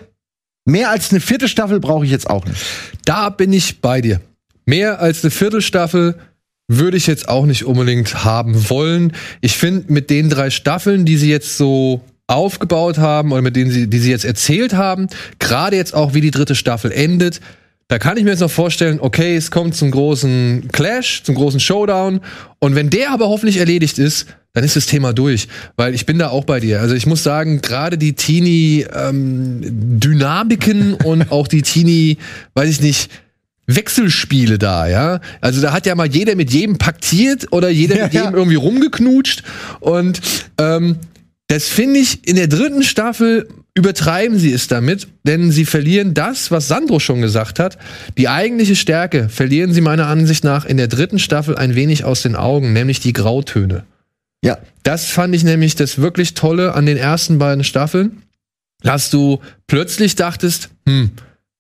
[0.66, 2.62] mehr als eine vierte Staffel brauche ich jetzt auch nicht.
[3.06, 4.22] Da bin ich bei dir.
[4.66, 6.16] Mehr als eine Viertelstaffel
[6.68, 9.14] würde ich jetzt auch nicht unbedingt haben wollen.
[9.42, 13.70] Ich finde, mit den drei Staffeln, die sie jetzt so aufgebaut haben oder mit denen
[13.70, 17.40] sie, die sie jetzt erzählt haben, gerade jetzt auch, wie die dritte Staffel endet,
[17.88, 21.60] da kann ich mir jetzt noch vorstellen, okay, es kommt zum großen Clash, zum großen
[21.60, 22.20] Showdown.
[22.60, 25.48] Und wenn der aber hoffentlich erledigt ist, dann ist das Thema durch.
[25.76, 26.82] Weil ich bin da auch bei dir.
[26.82, 32.18] Also ich muss sagen, gerade die Teenie-Dynamiken und auch die Teenie,
[32.56, 33.12] weiß ich nicht,
[33.68, 35.22] Wechselspiele da, ja.
[35.42, 38.22] Also da hat ja mal jeder mit jedem paktiert oder jeder Ja, mit ja.
[38.22, 39.44] jedem irgendwie rumgeknutscht.
[39.80, 40.22] Und
[40.60, 40.98] ähm,
[41.48, 46.50] das finde ich in der dritten Staffel übertreiben sie es damit, denn sie verlieren das,
[46.50, 47.78] was Sandro schon gesagt hat.
[48.18, 52.22] Die eigentliche Stärke verlieren sie meiner Ansicht nach in der dritten Staffel ein wenig aus
[52.22, 53.84] den Augen, nämlich die Grautöne.
[54.44, 54.58] Ja.
[54.84, 58.22] Das fand ich nämlich das wirklich Tolle an den ersten beiden Staffeln,
[58.82, 61.12] dass du plötzlich dachtest, hm,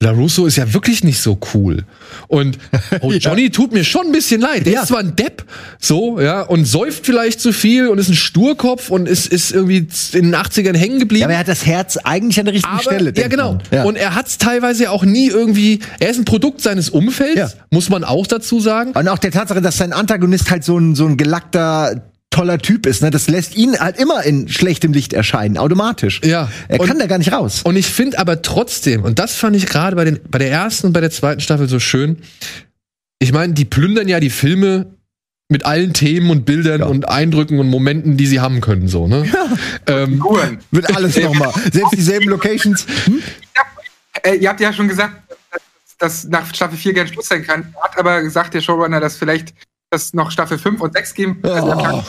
[0.04, 1.86] LaRusso ist ja wirklich nicht so cool.
[2.28, 2.58] Und
[3.02, 4.66] oh, Johnny tut mir schon ein bisschen leid.
[4.66, 4.82] Der Ja.
[4.82, 5.46] ist zwar ein Depp,
[5.80, 9.88] so, ja, und säuft vielleicht zu viel und ist ein Sturkopf und ist, ist irgendwie
[10.12, 11.22] in den 80ern hängen geblieben.
[11.22, 13.14] Ja, aber er hat das Herz eigentlich an der richtigen Aber, Stelle.
[13.16, 13.58] ja, genau.
[13.72, 13.86] Ja.
[13.86, 15.80] Und er hat es teilweise auch nie irgendwie.
[16.02, 17.50] Er ist ein Produkt seines Umfelds, Ja.
[17.72, 18.92] muss man auch dazu sagen.
[18.92, 22.04] Und auch der Tatsache, dass sein Antagonist halt so ein, so ein gelackter,
[22.36, 26.20] toller Typ ist, ne, das lässt ihn halt immer in schlechtem Licht erscheinen, automatisch.
[26.24, 26.52] Ja.
[26.68, 27.62] Er Und- kann da gar nicht raus.
[27.64, 30.88] Und ich finde aber trotzdem, und das fand ich gerade bei, den- bei der ersten
[30.88, 32.18] und bei der zweiten Staffel so schön,
[33.20, 34.88] ich meine, die plündern ja die Filme
[35.48, 36.86] mit allen Themen und Bildern Ja.
[36.88, 39.26] und Eindrücken und Momenten, die sie haben können, so, ne?
[39.88, 40.58] Ähm, Figuren.
[40.72, 41.54] Wird alles nochmal.
[41.72, 42.86] Selbst dieselben Locations.
[43.06, 43.22] Hm?
[44.24, 45.14] Äh, ihr habt ja schon gesagt,
[45.52, 47.74] dass, dass nach Staffel 4 gerne Schluss sein kann.
[47.82, 49.54] Hat aber gesagt, der Showrunner, dass vielleicht
[49.96, 51.40] das noch Staffel 5 und 6 geben.
[51.44, 52.04] Also er kann-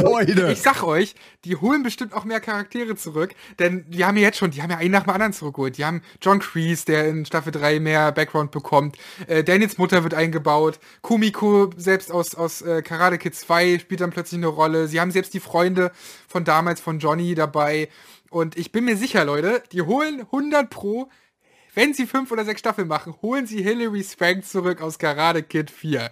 [0.00, 0.50] Leute.
[0.50, 4.38] Ich sag euch, die holen bestimmt auch mehr Charaktere zurück, denn die haben ja jetzt
[4.38, 5.78] schon, die haben ja einen nach dem anderen zurückgeholt.
[5.78, 8.96] Die haben John Kreese, der in Staffel 3 mehr Background bekommt.
[9.28, 10.80] Äh, Daniels Mutter wird eingebaut.
[11.02, 14.88] Kumiko, selbst aus, aus äh, Karate Kid 2, spielt dann plötzlich eine Rolle.
[14.88, 15.92] Sie haben selbst die Freunde
[16.26, 17.88] von damals, von Johnny dabei.
[18.30, 21.08] Und ich bin mir sicher, Leute, die holen 100 pro,
[21.74, 25.70] wenn sie fünf oder sechs Staffeln machen, holen sie Hilary Swank zurück aus Karate Kid
[25.70, 26.10] 4.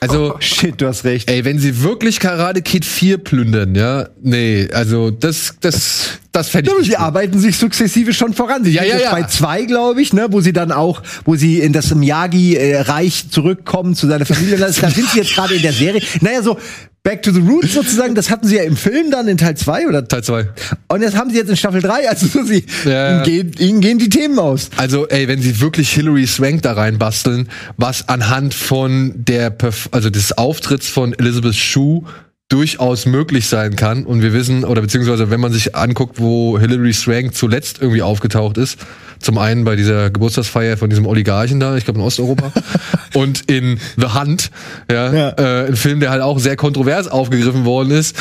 [0.00, 1.30] also, Shit, du hast recht.
[1.30, 6.70] ey, wenn sie wirklich Karate Kid 4 plündern, ja, nee, also das, das, das fände
[6.70, 6.76] ich.
[6.78, 7.00] Ja, sie gut.
[7.00, 8.64] arbeiten sich sukzessive schon voran.
[8.64, 9.10] Sie Ja, sind ja, jetzt ja.
[9.12, 13.94] bei zwei, glaube ich, ne, wo sie dann auch, wo sie in das Miyagi-Reich zurückkommen
[13.94, 14.56] zu seiner Familie.
[14.58, 16.02] Da sind sie jetzt gerade in der Serie.
[16.20, 16.58] Naja, so
[17.02, 19.88] Back to the Roots sozusagen, das hatten sie ja im Film dann in Teil 2
[19.88, 20.48] oder Teil 2.
[20.88, 23.14] und das haben sie jetzt in Staffel 3, also so sie, Ja.
[23.14, 24.68] ihnen, gehen, ihnen gehen die Themen aus.
[24.76, 30.10] Also, ey, wenn sie wirklich Hilary Swank da reinbasteln, was anhand von der, Perf also
[30.10, 32.02] des Auftritts von Elizabeth Shue
[32.50, 34.04] durchaus möglich sein kann.
[34.04, 38.58] Und wir wissen, oder beziehungsweise wenn man sich anguckt, wo Hilary Swank zuletzt irgendwie aufgetaucht
[38.58, 38.78] ist,
[39.20, 42.52] zum einen bei dieser Geburtstagsfeier von diesem Oligarchen da, ich glaube in Osteuropa,
[43.14, 44.50] und in The Hunt,
[44.90, 45.28] ja, Ja.
[45.30, 48.16] Äh, ein Film, der halt auch sehr kontrovers aufgegriffen worden ist.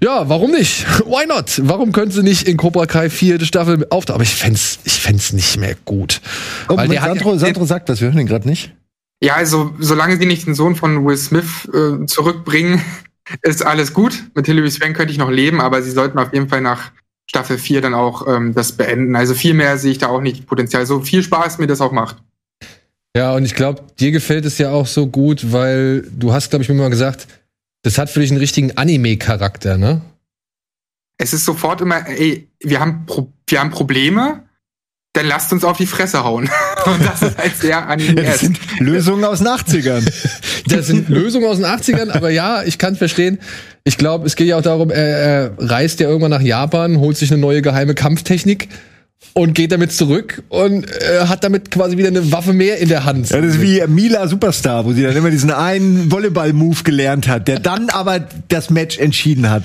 [0.00, 0.86] Ja, warum nicht?
[1.06, 1.60] Why not?
[1.64, 4.14] Warum könnte sie nicht in Cobra Kai vierte Staffel auftauchen?
[4.14, 6.20] Aber ich fänd's, ich fänd's nicht mehr gut.
[6.68, 8.72] Oh, Weil der hat Sandro, ja- Sandro sagt was, wir hören ihn gerade nicht.
[9.20, 12.80] Ja, also solange sie nicht den Sohn von Will Smith äh, zurückbringen,
[13.42, 14.24] ist alles gut.
[14.34, 16.92] Mit Hilary Swank könnte ich noch leben, aber sie sollten auf jeden Fall nach
[17.26, 19.14] Staffel 4 dann auch ähm, das beenden.
[19.14, 20.86] Also viel mehr sehe ich da auch nicht Potenzial.
[20.86, 22.16] So viel Spaß mir das auch macht.
[23.16, 26.62] Ja, und ich glaube, dir gefällt es ja auch so gut, weil du hast, glaube
[26.62, 27.26] ich, mir mal gesagt,
[27.82, 30.02] das hat für dich einen richtigen Anime-Charakter, ne?
[31.16, 34.44] Es ist sofort immer, ey, wir haben, Pro wir haben Probleme,
[35.14, 36.48] dann lasst uns auf die Fresse hauen.
[36.84, 38.38] Und das ist halt sehr Ja, das animiert.
[38.38, 40.08] sind Lösungen aus den 80ern.
[40.68, 43.38] Das sind Lösungen aus den 80ern, aber ja, ich kann verstehen.
[43.84, 47.16] Ich glaube, es geht ja auch darum, er, er reist ja irgendwann nach Japan, holt
[47.16, 48.68] sich eine neue geheime Kampftechnik
[49.34, 53.04] und geht damit zurück und äh, hat damit quasi wieder eine Waffe mehr in der
[53.04, 53.30] Hand.
[53.30, 57.46] Ja, das ist wie Mila Superstar, wo sie dann immer diesen einen Volleyball-Move gelernt hat,
[57.46, 59.64] der dann aber das Match entschieden hat.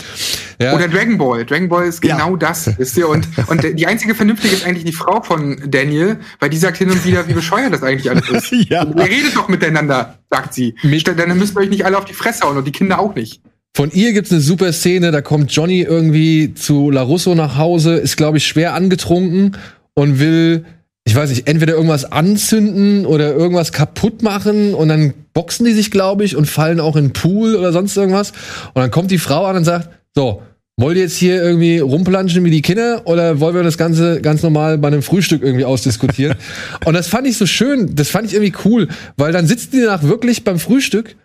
[0.60, 0.76] ja.
[0.76, 1.46] Oder Dragon Ball.
[1.46, 2.16] Dragon Ball ist Ja.
[2.18, 3.08] genau das, wisst ihr?
[3.10, 6.90] Und, und die einzige Vernünftige ist eigentlich die Frau von Daniel, weil die sagt hin
[6.92, 8.52] und wieder, wie bescheuert das eigentlich alles ist.
[8.70, 8.84] Ja.
[8.86, 10.76] Ihr redet doch miteinander, sagt sie.
[10.84, 13.16] Mit- Dann müsst ihr euch nicht alle auf die Fresse hauen und die Kinder auch
[13.16, 13.42] nicht.
[13.76, 18.18] Von ihr gibt's eine super Szene, da kommt Johnny irgendwie zu LaRusso nach Hause, ist,
[18.18, 19.58] glaube ich, schwer angetrunken
[19.96, 20.66] und will,
[21.06, 25.90] ich weiß nicht, entweder irgendwas anzünden oder irgendwas kaputt machen und dann boxen die sich,
[25.90, 28.32] glaube ich, und fallen auch in den Pool oder sonst irgendwas.
[28.76, 30.44] Und dann kommt die Frau an und sagt, so,
[30.78, 34.44] wollt ihr jetzt hier irgendwie rumplanschen wie die Kinder oder wollen wir das Ganze ganz
[34.44, 36.36] normal bei einem Frühstück irgendwie ausdiskutieren?
[36.86, 39.82] und das fand ich so schön, das fand ich irgendwie cool, weil dann sitzen die
[39.82, 41.16] danach wirklich beim Frühstück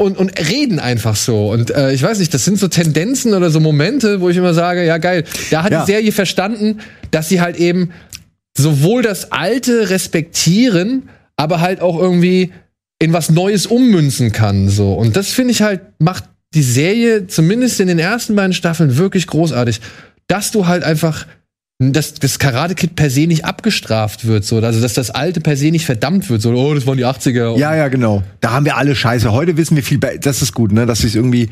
[0.00, 1.50] und, und reden einfach so.
[1.50, 4.54] Und äh, ich weiß nicht, das sind so Tendenzen oder so Momente, wo ich immer
[4.54, 5.80] sage, ja geil, da hat Ja.
[5.84, 6.78] die Serie verstanden,
[7.10, 7.90] dass sie halt eben
[8.56, 12.52] sowohl das Alte respektieren, aber halt auch irgendwie
[13.00, 14.68] in was Neues ummünzen kann.
[14.68, 14.92] So.
[14.94, 19.26] Und das finde ich halt, macht die Serie, zumindest in den ersten beiden Staffeln, wirklich
[19.26, 19.80] großartig.
[20.28, 21.26] Dass du halt einfach,
[21.78, 24.56] dass das Karate Kid per se nicht abgestraft wird, so.
[24.56, 27.56] Also, dass das Alte per se nicht verdammt wird, so, oh, das waren die 80er.
[27.56, 28.22] Ja, ja, genau.
[28.40, 29.30] Da haben wir alle Scheiße.
[29.30, 30.18] Heute wissen wir viel besser.
[30.18, 30.86] Das ist gut, ne?
[30.86, 31.50] Dass sie es irgendwie.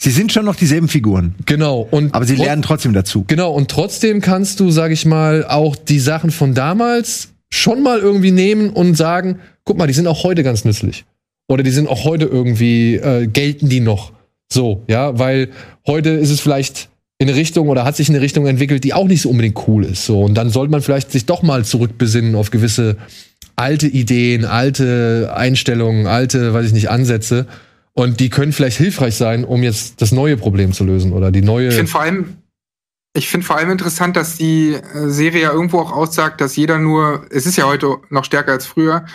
[0.00, 1.88] Sie sind schon noch dieselben Figuren, Genau.
[1.90, 3.24] Und aber sie lernen trotzdem dazu.
[3.26, 7.98] Genau, und trotzdem kannst du, sag ich mal, auch die Sachen von damals schon mal
[7.98, 11.04] irgendwie nehmen und sagen, guck mal, die sind auch heute ganz nützlich.
[11.48, 14.12] Oder die sind auch heute irgendwie, äh, gelten die noch.
[14.52, 15.48] So, ja, weil
[15.86, 18.94] heute ist es vielleicht in eine Richtung oder hat sich in eine Richtung entwickelt, die
[18.94, 20.06] auch nicht so unbedingt cool ist.
[20.06, 22.96] So, und dann sollte man vielleicht sich doch mal zurückbesinnen auf gewisse
[23.56, 27.46] alte Ideen, alte Einstellungen, alte, weiß ich nicht, Ansätze.
[27.92, 31.42] Und die können vielleicht hilfreich sein, um jetzt das neue Problem zu lösen oder die
[31.42, 31.68] neue.
[31.68, 32.36] Ich finde vor allem,
[33.16, 36.78] ich finde vor allem interessant, dass die äh, Serie ja irgendwo auch aussagt, dass jeder
[36.78, 39.06] nur, es ist ja heute noch stärker als früher,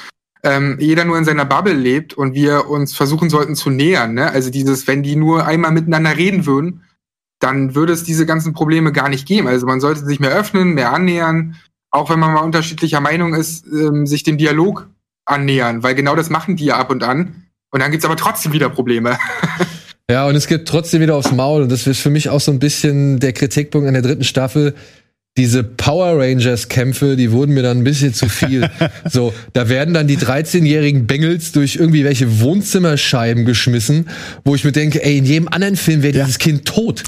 [0.43, 4.15] ähm, jeder nur in seiner Bubble lebt und wir uns versuchen sollten zu nähern.
[4.15, 4.29] Ne?
[4.29, 6.81] Also dieses, wenn die nur einmal miteinander reden würden,
[7.43, 9.47] dann würde es diese ganzen Probleme gar nicht geben.
[9.47, 11.58] Also man sollte sich mehr öffnen, mehr annähern,
[11.91, 14.89] auch wenn man mal unterschiedlicher Meinung ist, ähm, sich dem Dialog
[15.25, 17.43] annähern, weil genau das machen die ja ab und an.
[17.71, 19.17] Und dann gibt's aber trotzdem wieder Probleme.
[20.12, 21.62] Ja, und es gibt trotzdem wieder aufs Maul.
[21.62, 24.75] Und das ist für mich auch so ein bisschen der Kritikpunkt an der dritten Staffel.
[25.36, 28.69] Diese Power Rangers Kämpfe, die wurden mir dann ein bisschen zu viel.
[29.10, 34.10] so, da werden dann die 13-jährigen Bengels durch irgendwie welche Wohnzimmerscheiben geschmissen,
[34.46, 36.24] wo ich mir denke, ey, in jedem anderen Film wäre Ja.
[36.26, 37.02] dieses Kind tot.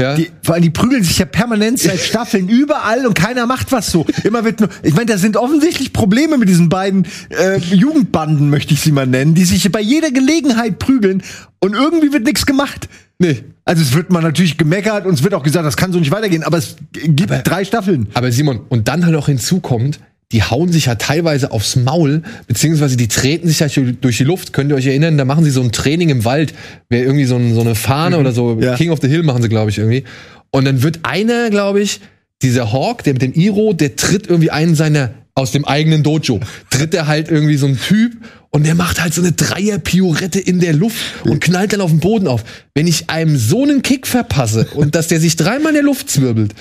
[0.00, 0.14] Ja.
[0.14, 3.90] Die, vor allem, die prügeln sich ja permanent seit Staffeln überall und keiner macht was
[3.90, 4.06] so.
[4.22, 4.68] Immer wird nur.
[4.82, 9.06] Ich meine, da sind offensichtlich Probleme mit diesen beiden äh, Jugendbanden, möchte ich sie mal
[9.06, 11.22] nennen, die sich bei jeder Gelegenheit prügeln
[11.58, 12.88] und irgendwie wird nichts gemacht.
[13.18, 13.44] nee.
[13.64, 16.10] Also es wird mal natürlich gemeckert und es wird auch gesagt, das kann so nicht
[16.10, 18.08] weitergehen, aber es gibt drei Staffeln.
[18.14, 20.00] Aber Simon, und dann halt auch hinzukommt,
[20.32, 23.68] die hauen sich ja teilweise aufs Maul, beziehungsweise die treten sich ja
[24.00, 24.52] durch die Luft.
[24.52, 26.52] Könnt ihr euch erinnern, da machen sie so ein Training im Wald,
[26.90, 28.76] wer irgendwie so, ein, so eine Fahne oder so, Ja.
[28.76, 30.04] King of the Hill machen sie, glaube ich, irgendwie.
[30.50, 32.00] Und dann wird einer, glaube ich,
[32.42, 36.40] dieser Hawk, der mit dem Iro, der tritt irgendwie einen seiner aus dem eigenen Dojo,
[36.68, 38.12] tritt er halt irgendwie so ein Typ
[38.50, 42.00] und der macht halt so eine Dreier-Piorette in der Luft und knallt dann auf den
[42.00, 42.42] Boden auf.
[42.74, 46.10] Wenn ich einem so einen Kick verpasse und dass der sich dreimal in der Luft
[46.10, 46.54] zwirbelt,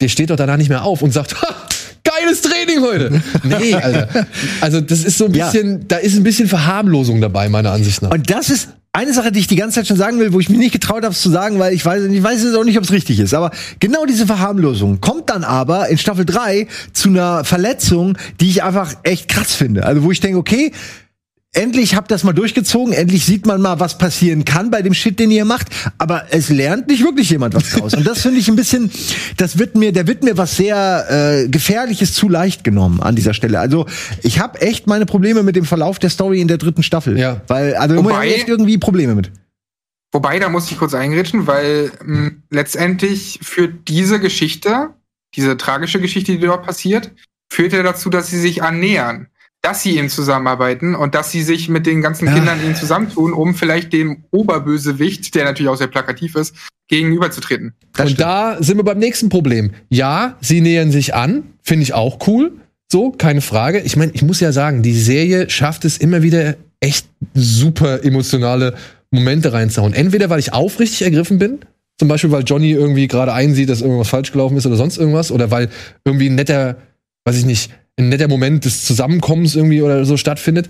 [0.00, 1.54] der steht doch danach nicht mehr auf und sagt, ha,
[2.04, 2.42] geiles
[2.78, 3.22] Training heute.
[3.44, 4.26] Nee, Alter.
[4.60, 5.46] Also das ist so ein Ja.
[5.50, 8.10] bisschen, da ist ein bisschen Verharmlosung dabei, meiner Ansicht nach.
[8.10, 10.48] Und das ist eine Sache, die ich die ganze Zeit schon sagen will, wo ich
[10.48, 12.76] mich nicht getraut habe, es zu sagen, weil ich weiß, ich weiß jetzt auch nicht,
[12.76, 13.34] ob es richtig ist.
[13.34, 18.62] Aber genau diese Verharmlosung kommt dann aber in Staffel 3 zu einer Verletzung, die ich
[18.64, 19.86] einfach echt krass finde.
[19.86, 20.72] Also wo ich denke, okay,
[21.52, 25.18] endlich habt das mal durchgezogen, endlich sieht man mal, was passieren kann bei dem Shit,
[25.18, 27.94] den ihr macht, aber es lernt nicht wirklich jemand was draus.
[27.94, 28.90] Und das finde ich ein bisschen,
[29.36, 31.06] das wird mir, der wird mir was sehr
[31.44, 33.58] äh, gefährliches zu leicht genommen an dieser Stelle.
[33.58, 33.86] Also
[34.22, 37.40] ich habe echt meine Probleme mit dem Verlauf der Story in der dritten Staffel, Ja.
[37.48, 39.32] weil also Wobei- ich echt irgendwie Probleme mit.
[40.12, 44.90] Wobei, da muss ich kurz eingrätschen, weil mh, letztendlich führt diese Geschichte,
[45.36, 47.12] diese tragische Geschichte, die dort passiert,
[47.52, 49.28] führt ja dazu, dass sie sich annähern.
[49.62, 52.34] Dass sie eben zusammenarbeiten und dass sie sich mit den ganzen Ja.
[52.34, 56.54] Kindern eben zusammentun, um vielleicht dem Oberbösewicht, der natürlich auch sehr plakativ ist,
[56.88, 57.74] gegenüberzutreten.
[57.92, 58.20] Das und stimmt.
[58.20, 59.70] da sind wir beim nächsten Problem.
[59.90, 62.52] Ja, sie nähern sich an, finde ich auch cool.
[62.90, 63.80] So, keine Frage.
[63.80, 68.74] Ich meine, ich muss ja sagen, die Serie schafft es immer wieder echt super emotionale
[69.10, 69.92] Momente reinzuhauen.
[69.92, 71.60] Entweder weil ich aufrichtig ergriffen bin,
[71.98, 75.30] zum Beispiel weil Johnny irgendwie gerade einsieht, dass irgendwas falsch gelaufen ist oder sonst irgendwas,
[75.30, 75.68] oder weil
[76.04, 76.78] irgendwie ein netter,
[77.24, 80.68] weiß ich nicht, ein netter Moment des Zusammenkommens irgendwie oder so stattfindet.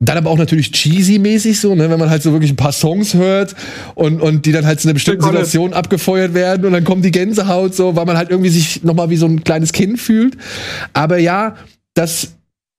[0.00, 3.14] Dann aber auch natürlich cheesy-mäßig so, ne, wenn man halt so wirklich ein paar Songs
[3.14, 3.54] hört
[3.94, 5.22] und, und die dann halt zu einer bestimmten.
[5.22, 9.10] Situation abgefeuert werden und dann kommt die Gänsehaut so, weil man halt irgendwie sich nochmal
[9.10, 10.36] wie so ein kleines Kind fühlt.
[10.92, 11.54] Aber ja,
[11.94, 12.32] das,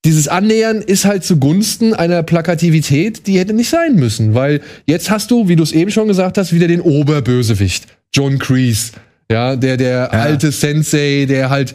[0.03, 5.31] dieses Annähern ist halt zugunsten einer Plakativität, die hätte nicht sein müssen, weil jetzt hast
[5.31, 8.91] du, wie du es eben schon gesagt hast, wieder den Oberbösewicht, John Kreese.
[9.31, 11.73] Ja, der, der alte Sensei, der halt,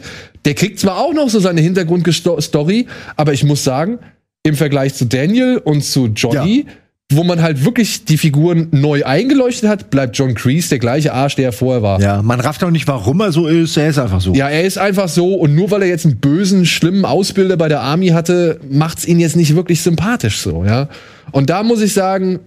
[0.49, 3.99] der kriegt zwar auch noch so seine Hintergrundstory, aber ich muss sagen,
[4.41, 6.65] im Vergleich zu Daniel und zu Johnny,
[7.13, 11.35] wo man halt wirklich die Figuren neu eingeleuchtet hat, bleibt John Kreese der gleiche Arsch,
[11.35, 12.01] der er vorher war.
[12.01, 14.33] Ja, man rafft auch nicht, warum er so ist, er ist einfach so.
[14.33, 17.67] Ja, er ist einfach so und nur weil er jetzt einen bösen, schlimmen Ausbilder bei
[17.67, 20.89] der Army hatte, macht's ihn jetzt nicht wirklich sympathisch so, ja.
[21.31, 22.39] Und da muss ich sagen,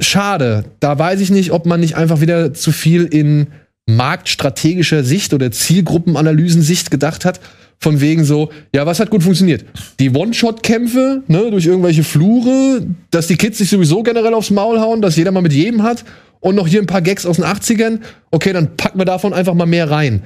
[0.00, 0.64] schade.
[0.80, 3.48] Da weiß ich nicht, ob man nicht einfach wieder zu viel in
[3.86, 7.40] marktstrategischer Sicht oder Zielgruppenanalysen-Sicht gedacht hat.
[7.78, 9.64] Von wegen so, ja, was hat gut funktioniert?
[9.98, 15.02] Die One-Shot-Kämpfe, ne, durch irgendwelche Flure, dass die Kids sich sowieso generell aufs Maul hauen,
[15.02, 16.04] dass jeder mal mit jedem hat
[16.38, 17.98] und noch hier ein paar Gags aus den 80ern.
[18.30, 20.22] Okay, dann packen wir davon einfach mal mehr rein.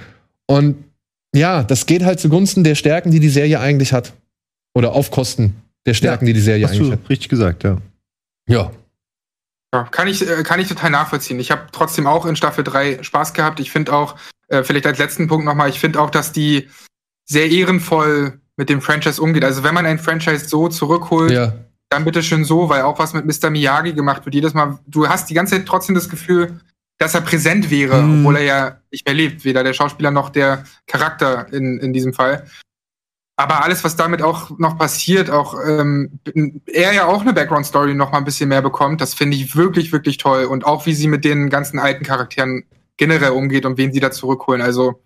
[0.46, 0.76] Und
[1.34, 4.12] ja, das geht halt zugunsten der Stärken, die die Serie eigentlich hat.
[4.74, 5.54] Oder auf Kosten
[5.86, 7.08] der Stärken, die die Serie eigentlich hat.
[7.08, 7.78] richtig gesagt, ja.
[8.48, 8.70] Ja.
[9.76, 11.38] Ja, kann ich, äh, kann ich total nachvollziehen.
[11.40, 13.60] Ich habe trotzdem auch in Staffel 3 Spaß gehabt.
[13.60, 14.16] Ich finde auch,
[14.48, 16.68] äh, vielleicht als letzten Punkt nochmal, ich finde auch, dass die
[17.28, 19.44] sehr ehrenvoll mit dem Franchise umgeht.
[19.44, 21.52] Also wenn man ein Franchise so zurückholt, Ja.
[21.90, 23.50] dann bitte schön so, weil auch was mit Mr.
[23.50, 24.34] Miyagi gemacht wird.
[24.34, 26.60] Jedes Mal, du hast die ganze Zeit trotzdem das Gefühl,
[26.98, 28.20] dass er präsent wäre, Mhm.
[28.20, 32.14] obwohl er ja nicht mehr lebt, weder der Schauspieler noch der Charakter in, in diesem
[32.14, 32.46] Fall.
[33.38, 36.20] Aber alles, was damit auch noch passiert, auch ähm,
[36.66, 39.92] er ja auch eine Background-Story noch mal ein bisschen mehr bekommt, das finde ich wirklich,
[39.92, 40.44] wirklich toll.
[40.44, 42.64] Und auch wie sie mit den ganzen alten Charakteren
[42.96, 44.62] generell umgeht und wen sie da zurückholen.
[44.62, 45.02] Also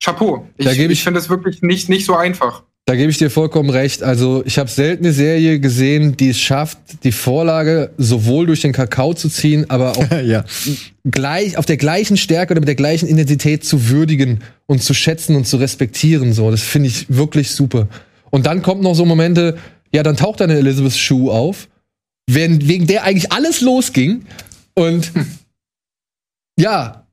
[0.00, 0.48] Chapeau.
[0.56, 2.62] Ich, Da ich- ich finde es wirklich nicht, nicht so einfach.
[2.84, 4.02] Da gebe ich dir vollkommen recht.
[4.02, 8.72] Also, ich habe selten eine Serie gesehen, die es schafft, die Vorlage sowohl durch den
[8.72, 10.44] Kakao zu ziehen, aber auch ja.
[11.04, 15.36] gleich auf der gleichen Stärke oder mit der gleichen Intensität zu würdigen und zu schätzen
[15.36, 16.32] und zu respektieren.
[16.32, 17.86] So, das finde ich wirklich super.
[18.30, 19.58] Und dann kommt noch so Momente,
[19.94, 21.68] ja, dann taucht eine Elizabeth Shue auf,
[22.28, 24.24] wenn, wegen der eigentlich alles losging.
[24.74, 25.12] Und
[26.58, 27.06] ja,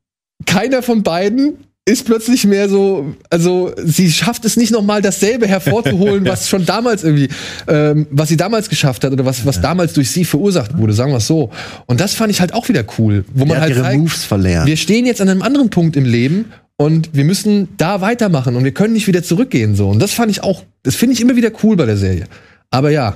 [0.48, 1.58] keiner von beiden
[1.90, 7.04] ist plötzlich mehr so, also sie schafft es nicht nochmal dasselbe hervorzuholen, was schon damals
[7.04, 7.30] irgendwie,
[7.68, 11.12] ähm, was sie damals geschafft hat oder was, was damals durch sie verursacht wurde, sagen
[11.12, 11.50] wir es so.
[11.88, 14.68] Und das fand ich halt auch wieder cool, wo man halt ihre zeigt, Moves verlernt.
[14.68, 16.46] wir stehen jetzt an einem anderen Punkt im Leben
[16.78, 19.90] und wir müssen da weitermachen und wir können nicht wieder zurückgehen so.
[19.90, 22.26] Und das fand ich auch, das finde ich immer wieder cool bei der Serie.
[22.72, 23.16] Aber ja,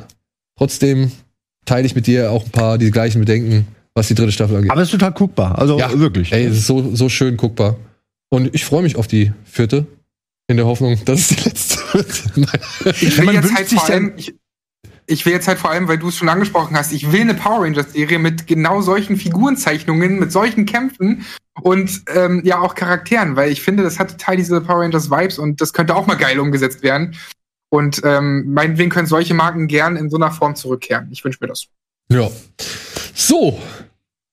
[0.58, 1.12] trotzdem
[1.66, 4.72] teile ich mit dir auch ein paar die gleichen Bedenken, was die dritte Staffel angeht.
[4.72, 5.58] Aber es ist total guckbar.
[5.60, 5.98] Also Ja.
[5.98, 6.32] wirklich.
[6.34, 7.78] Ey, es ist so, so schön guckbar.
[8.34, 9.86] Und ich freue mich auf die vierte,
[10.48, 12.24] in der Hoffnung, dass es die letzte wird.
[13.04, 14.34] Ich will jetzt halt vor allem, ich,
[15.06, 17.36] ich will jetzt halt vor allem, weil du es schon angesprochen hast, ich will eine
[17.36, 21.28] Power Rangers Serie mit genau solchen Figurenzeichnungen, mit solchen Kämpfen
[21.62, 25.38] und ähm, ja auch Charakteren, weil ich finde, das hat total diese Power Rangers Vibes
[25.38, 27.16] und das könnte auch mal geil umgesetzt werden.
[27.70, 31.08] Und ähm, meinetwegen können solche Marken gern in so einer Form zurückkehren.
[31.12, 31.68] Ich wünsche mir das.
[32.10, 32.32] Ja.
[33.14, 33.60] So,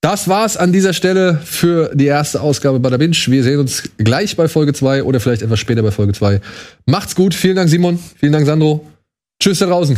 [0.01, 3.15] das war's an dieser Stelle für die erste Ausgabe bei der Binge.
[3.27, 6.41] Wir sehen uns gleich bei Folge 2 oder vielleicht etwas später bei Folge 2.
[6.87, 7.35] Macht's gut.
[7.35, 7.99] Vielen Dank, Simon.
[8.19, 8.87] Vielen Dank, Sandro.
[9.39, 9.97] Tschüss da draußen.